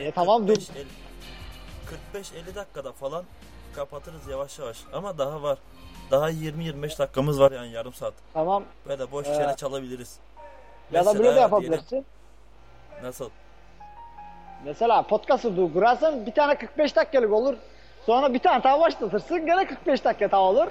E, 0.00 0.10
tamam, 0.10 0.48
dur. 0.48 0.56
45-50 2.14 2.54
dakikada 2.54 2.92
falan 2.92 3.24
kapatırız 3.76 4.28
yavaş 4.28 4.58
yavaş. 4.58 4.78
Ama 4.92 5.18
daha 5.18 5.42
var. 5.42 5.58
Daha 6.10 6.30
20-25 6.30 6.98
dakikamız 6.98 7.40
var 7.40 7.52
yani 7.52 7.68
yarım 7.72 7.92
saat. 7.92 8.14
Tamam. 8.34 8.64
Böyle 8.88 9.12
boş 9.12 9.26
Ee, 9.26 9.34
çene 9.34 9.56
çalabiliriz. 9.56 10.18
Ya 10.92 11.04
da 11.04 11.06
böyle 11.06 11.18
de 11.18 11.22
Mesela 11.28 11.40
yapabilirsin. 11.40 11.86
diyelim- 11.90 12.06
Nasıl? 13.02 13.30
Mesela 14.64 15.02
podcast'ı 15.02 15.56
durdurursan 15.56 16.26
bir 16.26 16.32
tane 16.34 16.58
45 16.58 16.96
dakikalık 16.96 17.32
olur. 17.32 17.54
Sonra 18.06 18.34
bir 18.34 18.38
tane 18.38 18.64
daha 18.64 18.80
başlatırsın 18.80 19.46
gene 19.46 19.66
45 19.66 20.04
dakika 20.04 20.30
daha 20.30 20.40
olur. 20.42 20.66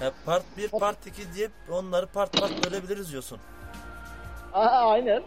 He, 0.00 0.10
part 0.26 0.42
1, 0.56 0.68
part 0.68 1.06
2 1.06 1.34
diye 1.34 1.48
onları 1.70 2.06
part 2.06 2.40
part 2.40 2.66
bölebiliriz 2.66 3.12
diyorsun. 3.12 3.38
Aha, 4.52 4.88
aynen. 4.90 5.22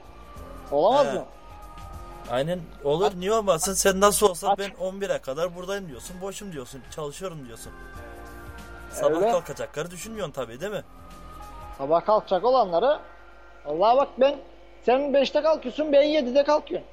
Olamaz 0.72 1.08
He. 1.08 1.14
mı? 1.14 1.26
Aynen 2.32 2.60
olur. 2.84 3.12
Niye 3.18 3.34
olmasın? 3.34 3.74
Sen 3.74 4.02
nasıl 4.02 4.30
olsa 4.30 4.56
ben 4.58 4.70
11'e 4.70 5.18
kadar 5.22 5.56
buradayım 5.56 5.88
diyorsun. 5.88 6.22
Boşum 6.22 6.52
diyorsun. 6.54 6.82
Çalışıyorum 6.96 7.48
diyorsun. 7.48 7.72
Sabah 8.92 9.16
Öyle. 9.16 9.32
kalkacakları 9.32 9.92
düşünmüyorsun 9.92 10.34
tabii 10.34 10.62
değil 10.62 10.72
mi? 10.72 10.84
Sabah 11.78 12.06
kalkacak 12.06 12.44
olanları 12.44 13.00
Allah 13.66 13.98
bak 13.98 14.08
ben 14.18 14.36
sen 14.86 15.00
5'te 15.02 15.42
kalkıyorsun 15.42 15.92
ben 15.94 16.04
7'de 16.04 16.44
kalkıyorum. 16.44 16.88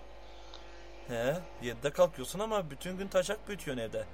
He, 1.09 1.37
7'de 1.63 1.91
kalkıyorsun 1.91 2.39
ama 2.39 2.71
bütün 2.71 2.97
gün 2.99 3.09
taşak 3.09 3.49
büyütüyorsun 3.49 3.83
evde. 3.83 4.05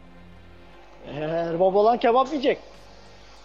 Eğer 1.06 1.60
baba 1.60 1.78
olan 1.78 1.98
kebap 1.98 2.28
yiyecek. 2.28 2.58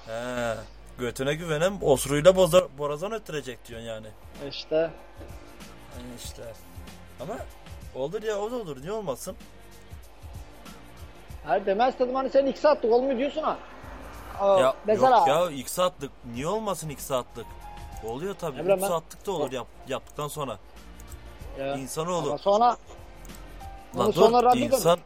He, 0.06 0.54
götüne 1.00 1.34
güvenem 1.34 1.78
osuruyla 1.84 2.36
boza, 2.36 2.68
borazan 2.78 3.12
öttürecek 3.12 3.68
diyorsun 3.68 3.88
yani. 3.88 4.08
İşte 4.50 4.76
Yani 4.76 6.16
işte. 6.26 6.44
Ama 7.22 7.34
olur 7.96 8.24
ya 8.24 8.38
o 8.40 8.52
da 8.52 8.56
olur. 8.56 8.82
Niye 8.82 8.92
olmasın? 8.92 9.36
her 11.46 11.66
demez 11.66 12.00
dedim 12.00 12.16
hani 12.16 12.30
sen 12.30 12.46
2 12.46 12.60
saatlik 12.60 12.92
olmuyor 12.92 13.18
diyorsun 13.18 13.42
ha. 13.42 13.58
Aa, 14.40 14.60
Ya 14.60 14.74
mesela 14.86 15.18
yok 15.18 15.28
ya 15.28 15.52
2 15.52 15.72
saatlik. 15.72 16.12
Niye 16.34 16.48
olmasın 16.48 16.90
2 16.90 17.04
saatlik? 17.04 17.46
Oluyor 18.04 18.36
tabii. 18.36 18.56
Ne 18.56 18.60
3 18.60 18.66
bileyim 18.66 18.82
ben- 18.82 18.88
saatlik 18.88 19.26
de 19.26 19.32
olur 19.32 19.52
yap, 19.52 19.68
yaptıktan 19.88 20.28
sonra. 20.28 20.58
Ya, 21.60 21.76
İnsanoğlu. 21.76 22.28
ama 22.28 22.38
sonra 22.38 22.78
Lan 23.98 24.12
sonra 24.12 24.40
dur 24.40 24.44
radyoda 24.46 24.76
insan 24.76 25.00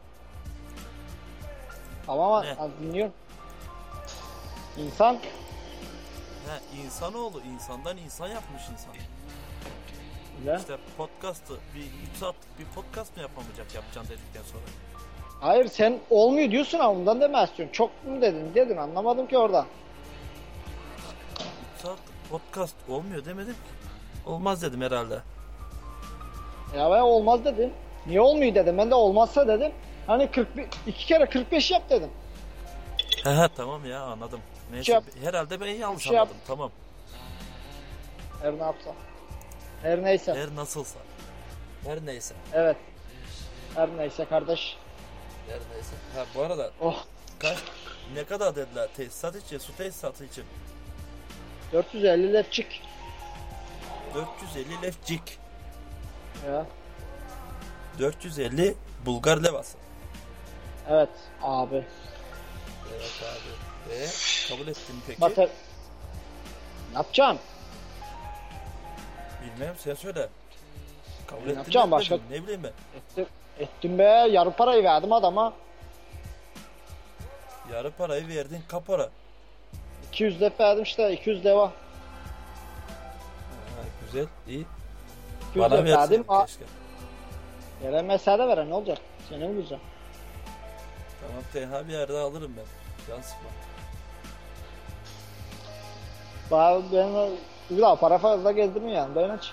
Tamam 2.06 2.44
Ne? 2.44 2.56
dinliyorum. 2.80 3.12
İnsan 4.76 5.14
he, 6.46 6.78
insanoğlu 6.84 7.40
insandan 7.40 7.96
insan 7.96 8.26
yapmış 8.28 8.62
insan. 8.72 8.92
ne? 10.44 10.56
İşte 10.56 10.76
podcast'ı 10.96 11.54
bir 11.74 11.80
3 12.12 12.18
saatlik 12.18 12.58
bir 12.58 12.64
podcast 12.64 13.16
mı 13.16 13.22
yapamayacak 13.22 13.74
yapacaksın 13.74 14.12
dedikten 14.14 14.42
sonra. 14.52 14.62
Hayır 15.40 15.68
sen 15.68 15.98
olmuyor 16.10 16.50
diyorsun 16.50 16.78
ha 16.78 16.90
ondan 16.90 17.20
demez 17.20 17.50
diyorsun. 17.56 17.72
Çok 17.72 17.90
mu 18.06 18.22
dedin 18.22 18.54
dedin 18.54 18.76
anlamadım 18.76 19.26
ki 19.26 19.38
orada. 19.38 19.66
3 21.76 21.82
saatlik 21.82 22.30
podcast 22.30 22.74
olmuyor 22.88 23.24
demedim 23.24 23.54
ki. 23.54 23.60
Olmaz 24.26 24.62
dedim 24.62 24.80
herhalde. 24.80 25.14
Ya 26.76 26.90
ben 26.90 27.00
olmaz 27.00 27.44
dedim. 27.44 27.72
Niye 28.06 28.20
olmuyor 28.20 28.54
dedim. 28.54 28.78
Ben 28.78 28.90
de 28.90 28.94
olmazsa 28.94 29.48
dedim. 29.48 29.72
Hani 30.06 30.30
41, 30.30 30.66
iki 30.86 31.06
kere 31.06 31.26
45 31.26 31.70
yap 31.70 31.90
dedim. 31.90 32.10
He 33.24 33.48
tamam 33.56 33.84
ya 33.86 34.00
anladım. 34.00 34.40
Neyse 34.70 34.84
Şey 34.84 34.94
yap- 34.94 35.04
herhalde 35.22 35.60
ben 35.60 35.66
yanlış 35.66 36.02
şey 36.04 36.12
yap. 36.12 36.22
anladım. 36.28 36.40
Tamam. 36.46 36.70
Her 38.42 38.52
ne 38.58 38.62
yapsam. 38.62 38.94
Her 39.82 40.02
neyse. 40.02 40.34
Her 40.34 40.56
nasılsa. 40.56 40.98
Her 41.84 42.06
neyse. 42.06 42.34
Evet. 42.52 42.76
Her 43.74 43.88
neyse 43.96 44.24
kardeş. 44.24 44.76
Her 45.48 45.58
neyse. 45.74 45.94
Ha 46.16 46.24
bu 46.34 46.42
arada 46.42 46.70
Oh. 46.80 47.04
kaç 47.38 47.58
ne 48.14 48.24
kadar 48.24 48.56
dediler 48.56 48.88
tesisat 48.96 49.36
için, 49.36 49.58
su 49.58 49.76
tesisatı 49.76 50.24
için? 50.24 50.44
450 51.72 52.32
lepçik. 52.32 52.82
450 54.14 54.82
lefcik. 54.82 55.38
Ya. 56.46 56.66
450 58.00 58.74
Bulgar 59.06 59.44
levası. 59.44 59.78
Evet 60.88 61.08
abi. 61.42 61.84
Evet 62.94 63.22
abi. 63.22 63.50
Ve 63.90 64.06
kabul 64.48 64.68
ettin 64.68 64.96
mi 64.96 65.02
peki? 65.06 65.20
Mater... 65.20 65.48
Ne 66.92 66.96
yapacağım? 66.98 67.38
Bilmem 69.42 69.74
sen 69.78 69.94
söyle. 69.94 70.28
Kabul 71.26 71.46
Ne 71.46 71.52
yapacağım 71.52 71.90
başka-? 71.90 72.18
Ne 72.30 72.42
bileyim 72.42 72.62
ben. 72.62 72.72
Ettim, 72.98 73.26
ettim 73.58 73.98
be. 73.98 74.28
Yarı 74.30 74.50
parayı 74.50 74.84
verdim 74.84 75.12
adama. 75.12 75.52
Yarı 77.72 77.90
parayı 77.90 78.28
verdin 78.28 78.62
kapora. 78.68 79.08
200 80.12 80.40
lef 80.40 80.60
verdim 80.60 80.82
işte. 80.82 81.12
200 81.12 81.44
leva. 81.44 81.66
Ha, 81.66 81.72
güzel, 84.06 84.26
iyi. 84.48 84.66
200 85.50 85.70
Bana 85.70 85.84
verdim. 85.84 86.24
keşke. 86.46 86.64
Yere 87.84 88.02
mesele 88.02 88.48
veren 88.48 88.70
ne 88.70 88.74
olacak? 88.74 88.98
Seni 89.28 89.56
bulacağım? 89.56 89.82
Tamam 91.20 91.42
tenha 91.52 91.88
bir 91.88 91.92
yerde 91.92 92.18
alırım 92.18 92.52
ben. 92.56 92.64
Can 93.08 93.22
sıkma. 93.22 93.48
Bana 96.50 96.82
ben 96.92 97.30
daha 97.78 97.96
para 97.96 98.18
fazla 98.18 98.52
gezdirmiyor 98.52 98.96
yani. 98.96 99.14
Ben 99.16 99.28
aç. 99.28 99.52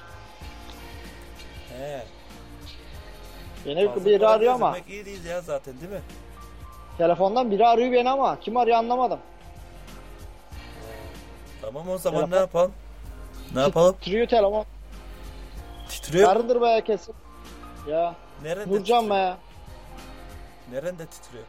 He. 1.77 2.03
Beni 3.65 3.87
fazla 3.87 4.05
biri 4.05 4.19
para 4.19 4.31
arıyor 4.31 4.53
ama. 4.53 4.77
gezdirmek 4.77 4.93
iyi 4.93 5.05
değil 5.05 5.25
ya 5.25 5.41
zaten 5.41 5.73
değil 5.81 5.91
mi? 5.91 6.01
Telefondan 6.97 7.51
biri 7.51 7.67
arıyor 7.67 7.91
beni 7.91 8.09
ama 8.09 8.39
kim 8.39 8.57
arıyor 8.57 8.77
anlamadım. 8.77 9.19
Tamam 11.61 11.89
o 11.89 11.97
zaman 11.97 12.21
Telefon- 12.21 12.31
ne 12.31 12.39
yapalım? 12.39 12.73
Ne 13.55 13.61
yapalım? 13.61 13.95
Titriyor 14.01 14.27
telefon. 14.27 14.65
Titriyor. 15.89 16.29
Yarındır 16.29 16.61
be 16.61 16.81
kesin. 16.85 17.15
Ya 17.87 18.15
Nerede 18.43 18.65
vuracağım 18.69 19.03
titriyor? 19.03 19.27
be. 19.27 19.37
Nerede 20.71 21.05
titriyor? 21.05 21.45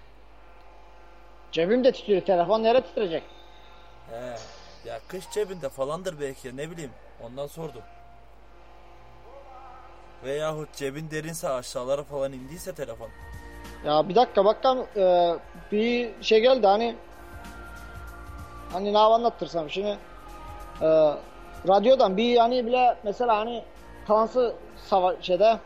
Cebimde 1.53 1.93
titriyor 1.93 2.23
telefon 2.23 2.63
nereye 2.63 2.81
titreyecek? 2.83 3.23
He. 4.11 4.37
Ya 4.89 5.01
kış 5.09 5.31
cebinde 5.31 5.69
falandır 5.69 6.21
belki 6.21 6.57
ne 6.57 6.71
bileyim. 6.71 6.91
Ondan 7.27 7.47
sordum. 7.47 7.83
Veyahut 10.25 10.73
cebin 10.77 11.11
derinse 11.11 11.49
aşağılara 11.49 12.03
falan 12.03 12.33
indiyse 12.33 12.75
telefon. 12.75 13.09
Ya 13.85 14.09
bir 14.09 14.15
dakika 14.15 14.45
bakalım 14.45 14.87
e, 14.97 15.35
bir 15.73 16.23
şey 16.23 16.41
geldi 16.41 16.67
hani 16.67 16.97
hani 18.73 18.93
ne 18.93 18.99
anlattırsam 18.99 19.71
şimdi 19.71 19.99
e, 20.81 20.87
radyodan 21.69 22.17
bir 22.17 22.37
hani 22.37 22.67
bile 22.67 22.97
mesela 23.05 23.39
hani 23.39 23.65
Kansı 24.09 24.55
sava 24.77 25.23
şeyde 25.23 25.59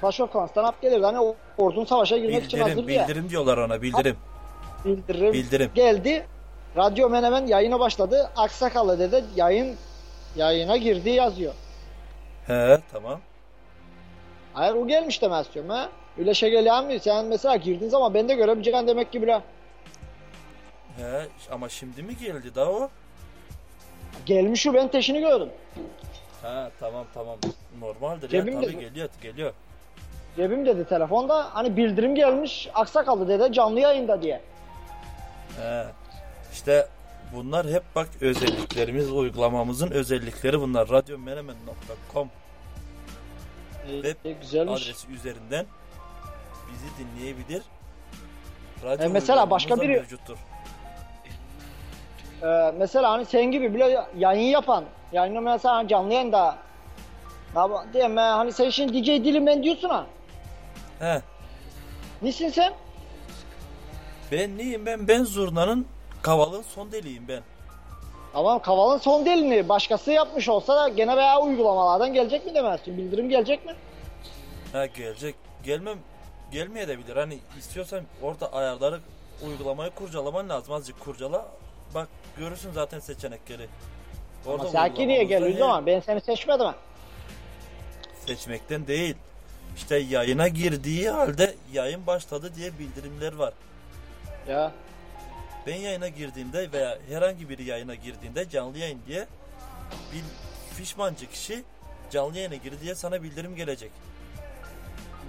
Clash 0.00 0.20
of 0.20 0.32
Clans'tan 0.32 0.64
hap 0.64 0.82
gelirdi 0.82 1.04
hani 1.04 1.34
ordunun 1.58 1.84
savaşa 1.84 2.18
girmek 2.18 2.44
için 2.44 2.60
Bildirim, 2.60 2.76
hazırdı 2.76 2.92
ya. 2.92 3.02
bildirim 3.02 3.28
diyorlar 3.30 3.58
ona 3.58 3.82
bildirim. 3.82 4.16
Bildirim. 4.84 5.32
Bildirim. 5.32 5.70
Geldi. 5.74 6.26
Radyo 6.76 7.10
Menemen 7.10 7.46
yayına 7.46 7.80
başladı. 7.80 8.30
Aksakallı 8.36 8.98
dedi 8.98 9.24
yayın 9.36 9.76
yayına 10.36 10.76
girdi 10.76 11.10
yazıyor. 11.10 11.54
He 12.46 12.80
tamam. 12.92 13.20
Hayır 14.54 14.74
o 14.74 14.86
gelmiş 14.88 15.22
demez 15.22 15.54
diyorum 15.54 15.70
ha. 15.70 15.88
Öyle 16.18 16.34
şey 16.34 16.50
geliyor 16.50 16.84
mi? 16.84 17.00
Sen 17.00 17.26
mesela 17.26 17.56
girdiğin 17.56 17.90
zaman 17.90 18.14
ben 18.14 18.28
de 18.28 18.34
görebileceğin 18.34 18.86
demek 18.86 19.12
ki 19.12 19.22
bile. 19.22 19.40
He 20.96 21.28
ama 21.50 21.68
şimdi 21.68 22.02
mi 22.02 22.16
geldi 22.16 22.54
daha 22.54 22.70
o? 22.70 22.88
Gelmiş 24.26 24.66
o 24.66 24.74
ben 24.74 24.88
teşini 24.88 25.20
gördüm. 25.20 25.48
Ha 26.42 26.70
tamam 26.80 27.04
tamam. 27.14 27.36
Normaldir 27.80 28.28
Cebimde 28.28 28.66
ya 28.66 28.72
tabii 28.72 28.80
geliyor 28.80 29.08
geliyor. 29.22 29.52
Cebim 30.36 30.66
dedi 30.66 30.84
telefonda 30.88 31.54
hani 31.54 31.76
bildirim 31.76 32.14
gelmiş 32.14 32.68
aksakallı 32.74 33.28
dedi 33.28 33.52
canlı 33.52 33.80
yayında 33.80 34.22
diye. 34.22 34.40
He. 35.60 35.84
İşte 36.52 36.88
bunlar 37.36 37.66
hep 37.66 37.82
bak 37.94 38.08
özelliklerimiz 38.20 39.12
uygulamamızın 39.12 39.90
özellikleri 39.90 40.60
bunlar. 40.60 40.88
Radyomenemen.com 40.88 42.28
Web 43.86 44.16
E, 44.24 44.32
güzelmiş. 44.32 44.82
adresi 44.82 45.12
üzerinden 45.12 45.66
bizi 46.72 46.86
dinleyebilir. 47.08 47.62
Radyo 48.84 49.04
E, 49.06 49.08
mesela 49.08 49.50
başka 49.50 49.74
biri- 49.74 49.88
mevcuttur. 49.88 50.36
Ee, 52.42 52.72
mesela 52.78 53.10
hani 53.10 53.24
sen 53.24 53.44
gibi 53.44 53.74
bile 53.74 54.04
yayın 54.18 54.48
yapan 54.50 54.84
yayını 55.12 55.40
mesela 55.40 55.88
canlı 55.88 56.12
yayında 56.12 56.56
diyeyim 57.92 58.16
ben 58.16 58.32
hani 58.32 58.52
sen 58.52 58.70
şimdi 58.70 58.92
DJ 59.04 59.06
dilim 59.06 59.46
ben 59.46 59.62
diyorsun 59.62 59.88
ha. 59.88 60.06
He. 60.98 61.22
Nesin 62.22 62.48
sen? 62.48 62.72
Ben 64.32 64.58
neyim 64.58 64.86
ben? 64.86 65.08
Ben 65.08 65.24
zurnanın 65.24 65.86
kavalın 66.22 66.62
son 66.62 66.92
deliyim 66.92 67.28
ben. 67.28 67.42
Tamam 68.32 68.62
kavalın 68.62 68.98
son 68.98 69.26
delini 69.26 69.68
başkası 69.68 70.12
yapmış 70.12 70.48
olsa 70.48 70.76
da 70.76 70.88
gene 70.88 71.16
veya 71.16 71.40
uygulamalardan 71.40 72.14
gelecek 72.14 72.46
mi 72.46 72.54
demezsin? 72.54 72.96
Bildirim 72.98 73.28
gelecek 73.28 73.66
mi? 73.66 73.74
Ha 74.72 74.86
gelecek. 74.86 75.34
Gelmem 75.64 75.98
gelmeye 76.52 76.88
de 76.88 76.98
bilir. 76.98 77.16
Hani 77.16 77.38
istiyorsan 77.58 78.00
orada 78.22 78.52
ayarları 78.52 79.00
uygulamayı 79.46 79.90
kurcalaman 79.90 80.48
lazım. 80.48 80.74
Azıcık 80.74 81.00
kurcala. 81.00 81.46
Bak 81.94 82.08
görürsün 82.38 82.70
zaten 82.72 82.98
seçenekleri. 82.98 83.66
Ama 84.46 84.58
Saki 84.66 85.08
niye 85.08 85.18
uygulamamızda 85.20 85.22
geliyor 85.22 85.50
o 85.50 85.54
he- 85.54 85.58
zaman? 85.58 85.86
Ben 85.86 86.00
seni 86.00 86.20
seçmedim 86.20 86.66
ha. 86.66 86.74
Seçmekten 88.26 88.86
değil. 88.86 89.16
İşte 89.76 89.96
yayına 89.96 90.48
girdiği 90.48 91.10
halde 91.10 91.54
yayın 91.72 92.06
başladı 92.06 92.50
diye 92.56 92.78
bildirimler 92.78 93.32
var. 93.32 93.52
Ya. 94.48 94.72
Ben 95.66 95.76
yayına 95.76 96.08
girdiğimde 96.08 96.72
veya 96.72 96.98
herhangi 97.08 97.48
biri 97.48 97.64
yayına 97.64 97.94
girdiğinde 97.94 98.48
canlı 98.48 98.78
yayın 98.78 99.00
diye 99.06 99.26
bir 100.12 100.22
fişmancı 100.76 101.30
kişi 101.30 101.62
canlı 102.10 102.36
yayına 102.36 102.54
girdi 102.54 102.76
diye 102.82 102.94
sana 102.94 103.22
bildirim 103.22 103.56
gelecek. 103.56 103.90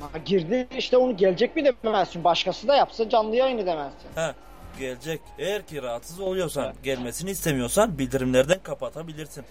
Ama 0.02 0.18
girdi 0.26 0.68
işte 0.78 0.98
onu 0.98 1.18
gelecek 1.18 1.56
mi 1.56 1.66
demezsin. 1.84 2.24
Başkası 2.24 2.68
da 2.68 2.76
yapsa 2.76 3.10
canlı 3.10 3.36
yayını 3.36 3.66
demezsin. 3.66 4.10
Ha 4.16 4.36
gelecek. 4.80 5.22
Eğer 5.38 5.68
ki 5.68 5.82
rahatsız 5.84 6.20
oluyorsan, 6.20 6.74
gelmesini 6.84 7.30
istemiyorsan 7.32 7.98
bildirimlerden 7.98 8.60
kapatabilirsin. 8.64 9.46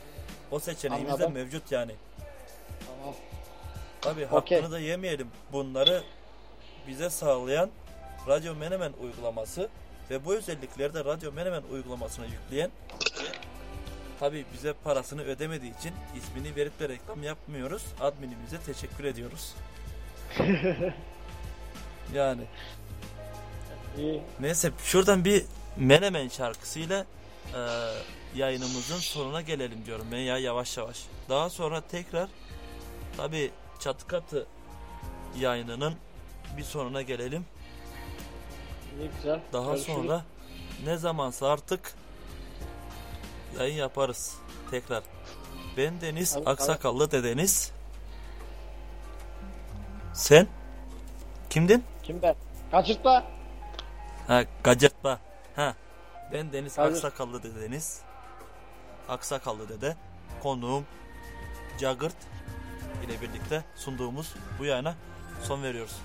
O 0.51 0.59
seçeneğimiz 0.59 1.09
de 1.11 1.15
Anladım. 1.15 1.33
mevcut 1.33 1.73
yani. 1.73 1.93
Tabii 4.05 4.25
hakkını 4.25 4.73
da 4.73 4.79
yemeyelim. 4.79 5.29
Bunları 5.53 6.03
bize 6.89 7.11
sağlayan 7.11 7.71
Radyo 8.29 8.55
Menemen 8.55 8.93
uygulaması 9.03 9.69
ve 10.11 10.25
bu 10.25 10.35
özellikleri 10.35 10.95
de 10.95 11.05
Radyo 11.05 11.33
Menemen 11.33 11.63
uygulamasına 11.73 12.27
yükleyen 12.27 12.71
tabii 14.21 14.45
bize 14.55 14.73
parasını 14.85 15.23
ödemediği 15.23 15.79
için 15.79 15.93
ismini 16.17 16.57
verip 16.57 16.81
de 16.81 16.89
reklam 16.89 17.23
yapmıyoruz. 17.23 17.83
Adminimize 18.01 18.59
teşekkür 18.67 19.05
ediyoruz. 19.05 19.55
yani 22.15 22.43
İyi. 23.99 24.23
Neyse 24.41 24.71
şuradan 24.85 25.25
bir 25.25 25.45
Menemen 25.77 26.29
şarkısıyla 26.29 27.07
e, 27.55 27.61
yayınımızın 28.35 28.99
sonuna 28.99 29.41
gelelim 29.41 29.87
diyorum 29.87 30.07
ben 30.13 30.19
ya 30.19 30.39
yavaş 30.39 30.77
yavaş. 30.77 31.05
Daha 31.29 31.51
sonra 31.51 31.81
tekrar 31.81 32.29
tabi 33.17 33.51
çatı 33.85 34.07
katı 34.07 34.47
yayınının 35.39 35.95
bir 36.57 36.63
sonuna 36.63 37.03
gelelim. 37.03 37.47
İyi 38.99 39.11
güzel. 39.17 39.41
Daha 39.53 39.71
Görüşürüz. 39.71 39.97
sonra 39.97 40.25
ne 40.85 40.97
zamansa 40.97 41.49
artık 41.49 41.95
yayın 43.59 43.75
yaparız 43.77 44.37
tekrar. 44.71 45.03
Ben 45.77 46.01
Deniz 46.01 46.33
Tabii, 46.35 46.51
Aksakallı 46.51 47.11
dedeniz. 47.11 47.73
Sen 50.13 50.47
kimdin? 51.51 51.85
Kim 52.03 52.23
ben? 52.23 52.35
Kaçırtma. 52.71 53.25
Ha 54.27 54.45
gacırtma. 54.65 55.19
Ha. 55.57 55.75
Ben 56.33 56.53
Deniz 56.53 56.75
Tabii. 56.75 56.95
Aksakallı 56.95 57.43
dedeniz. 57.43 58.01
Aksakallı 59.09 59.69
dede. 59.69 59.97
Konuğum 60.43 60.87
Cagırt 61.79 62.17
ile 63.05 63.21
birlikte 63.21 63.65
sunduğumuz 63.77 64.35
bu 64.59 64.65
yayına 64.65 64.95
son 65.43 65.63
veriyoruz. 65.63 65.97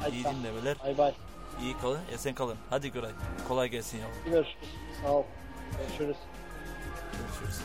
Hadi 0.00 0.16
İyi 0.16 0.24
dinlemeler, 0.24 0.76
Bay 0.84 0.98
bay. 0.98 1.14
iyi 1.62 1.78
kalın, 1.78 2.00
esen 2.14 2.34
kalın. 2.34 2.56
Hadi 2.70 2.92
Güray, 2.92 3.10
kolay 3.48 3.68
gelsin 3.68 3.98
ya. 3.98 4.06
Görüşürüz. 4.24 4.56
Sağ 5.02 5.10
ol. 5.12 5.24
Görüşürüz. 5.78 6.16
Görüşürüz. 7.12 7.60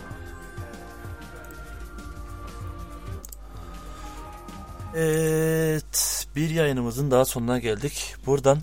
Evet, 4.95 6.27
bir 6.35 6.49
yayınımızın 6.49 7.11
daha 7.11 7.25
sonuna 7.25 7.59
geldik. 7.59 8.15
Buradan 8.25 8.59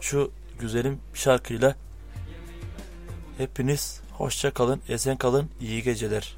şu 0.00 0.30
güzelim 0.58 1.00
şarkıyla 1.14 1.76
hepiniz 3.38 4.00
hoşça 4.12 4.50
kalın, 4.50 4.80
esen 4.88 5.16
kalın, 5.16 5.50
iyi 5.60 5.82
geceler. 5.82 6.36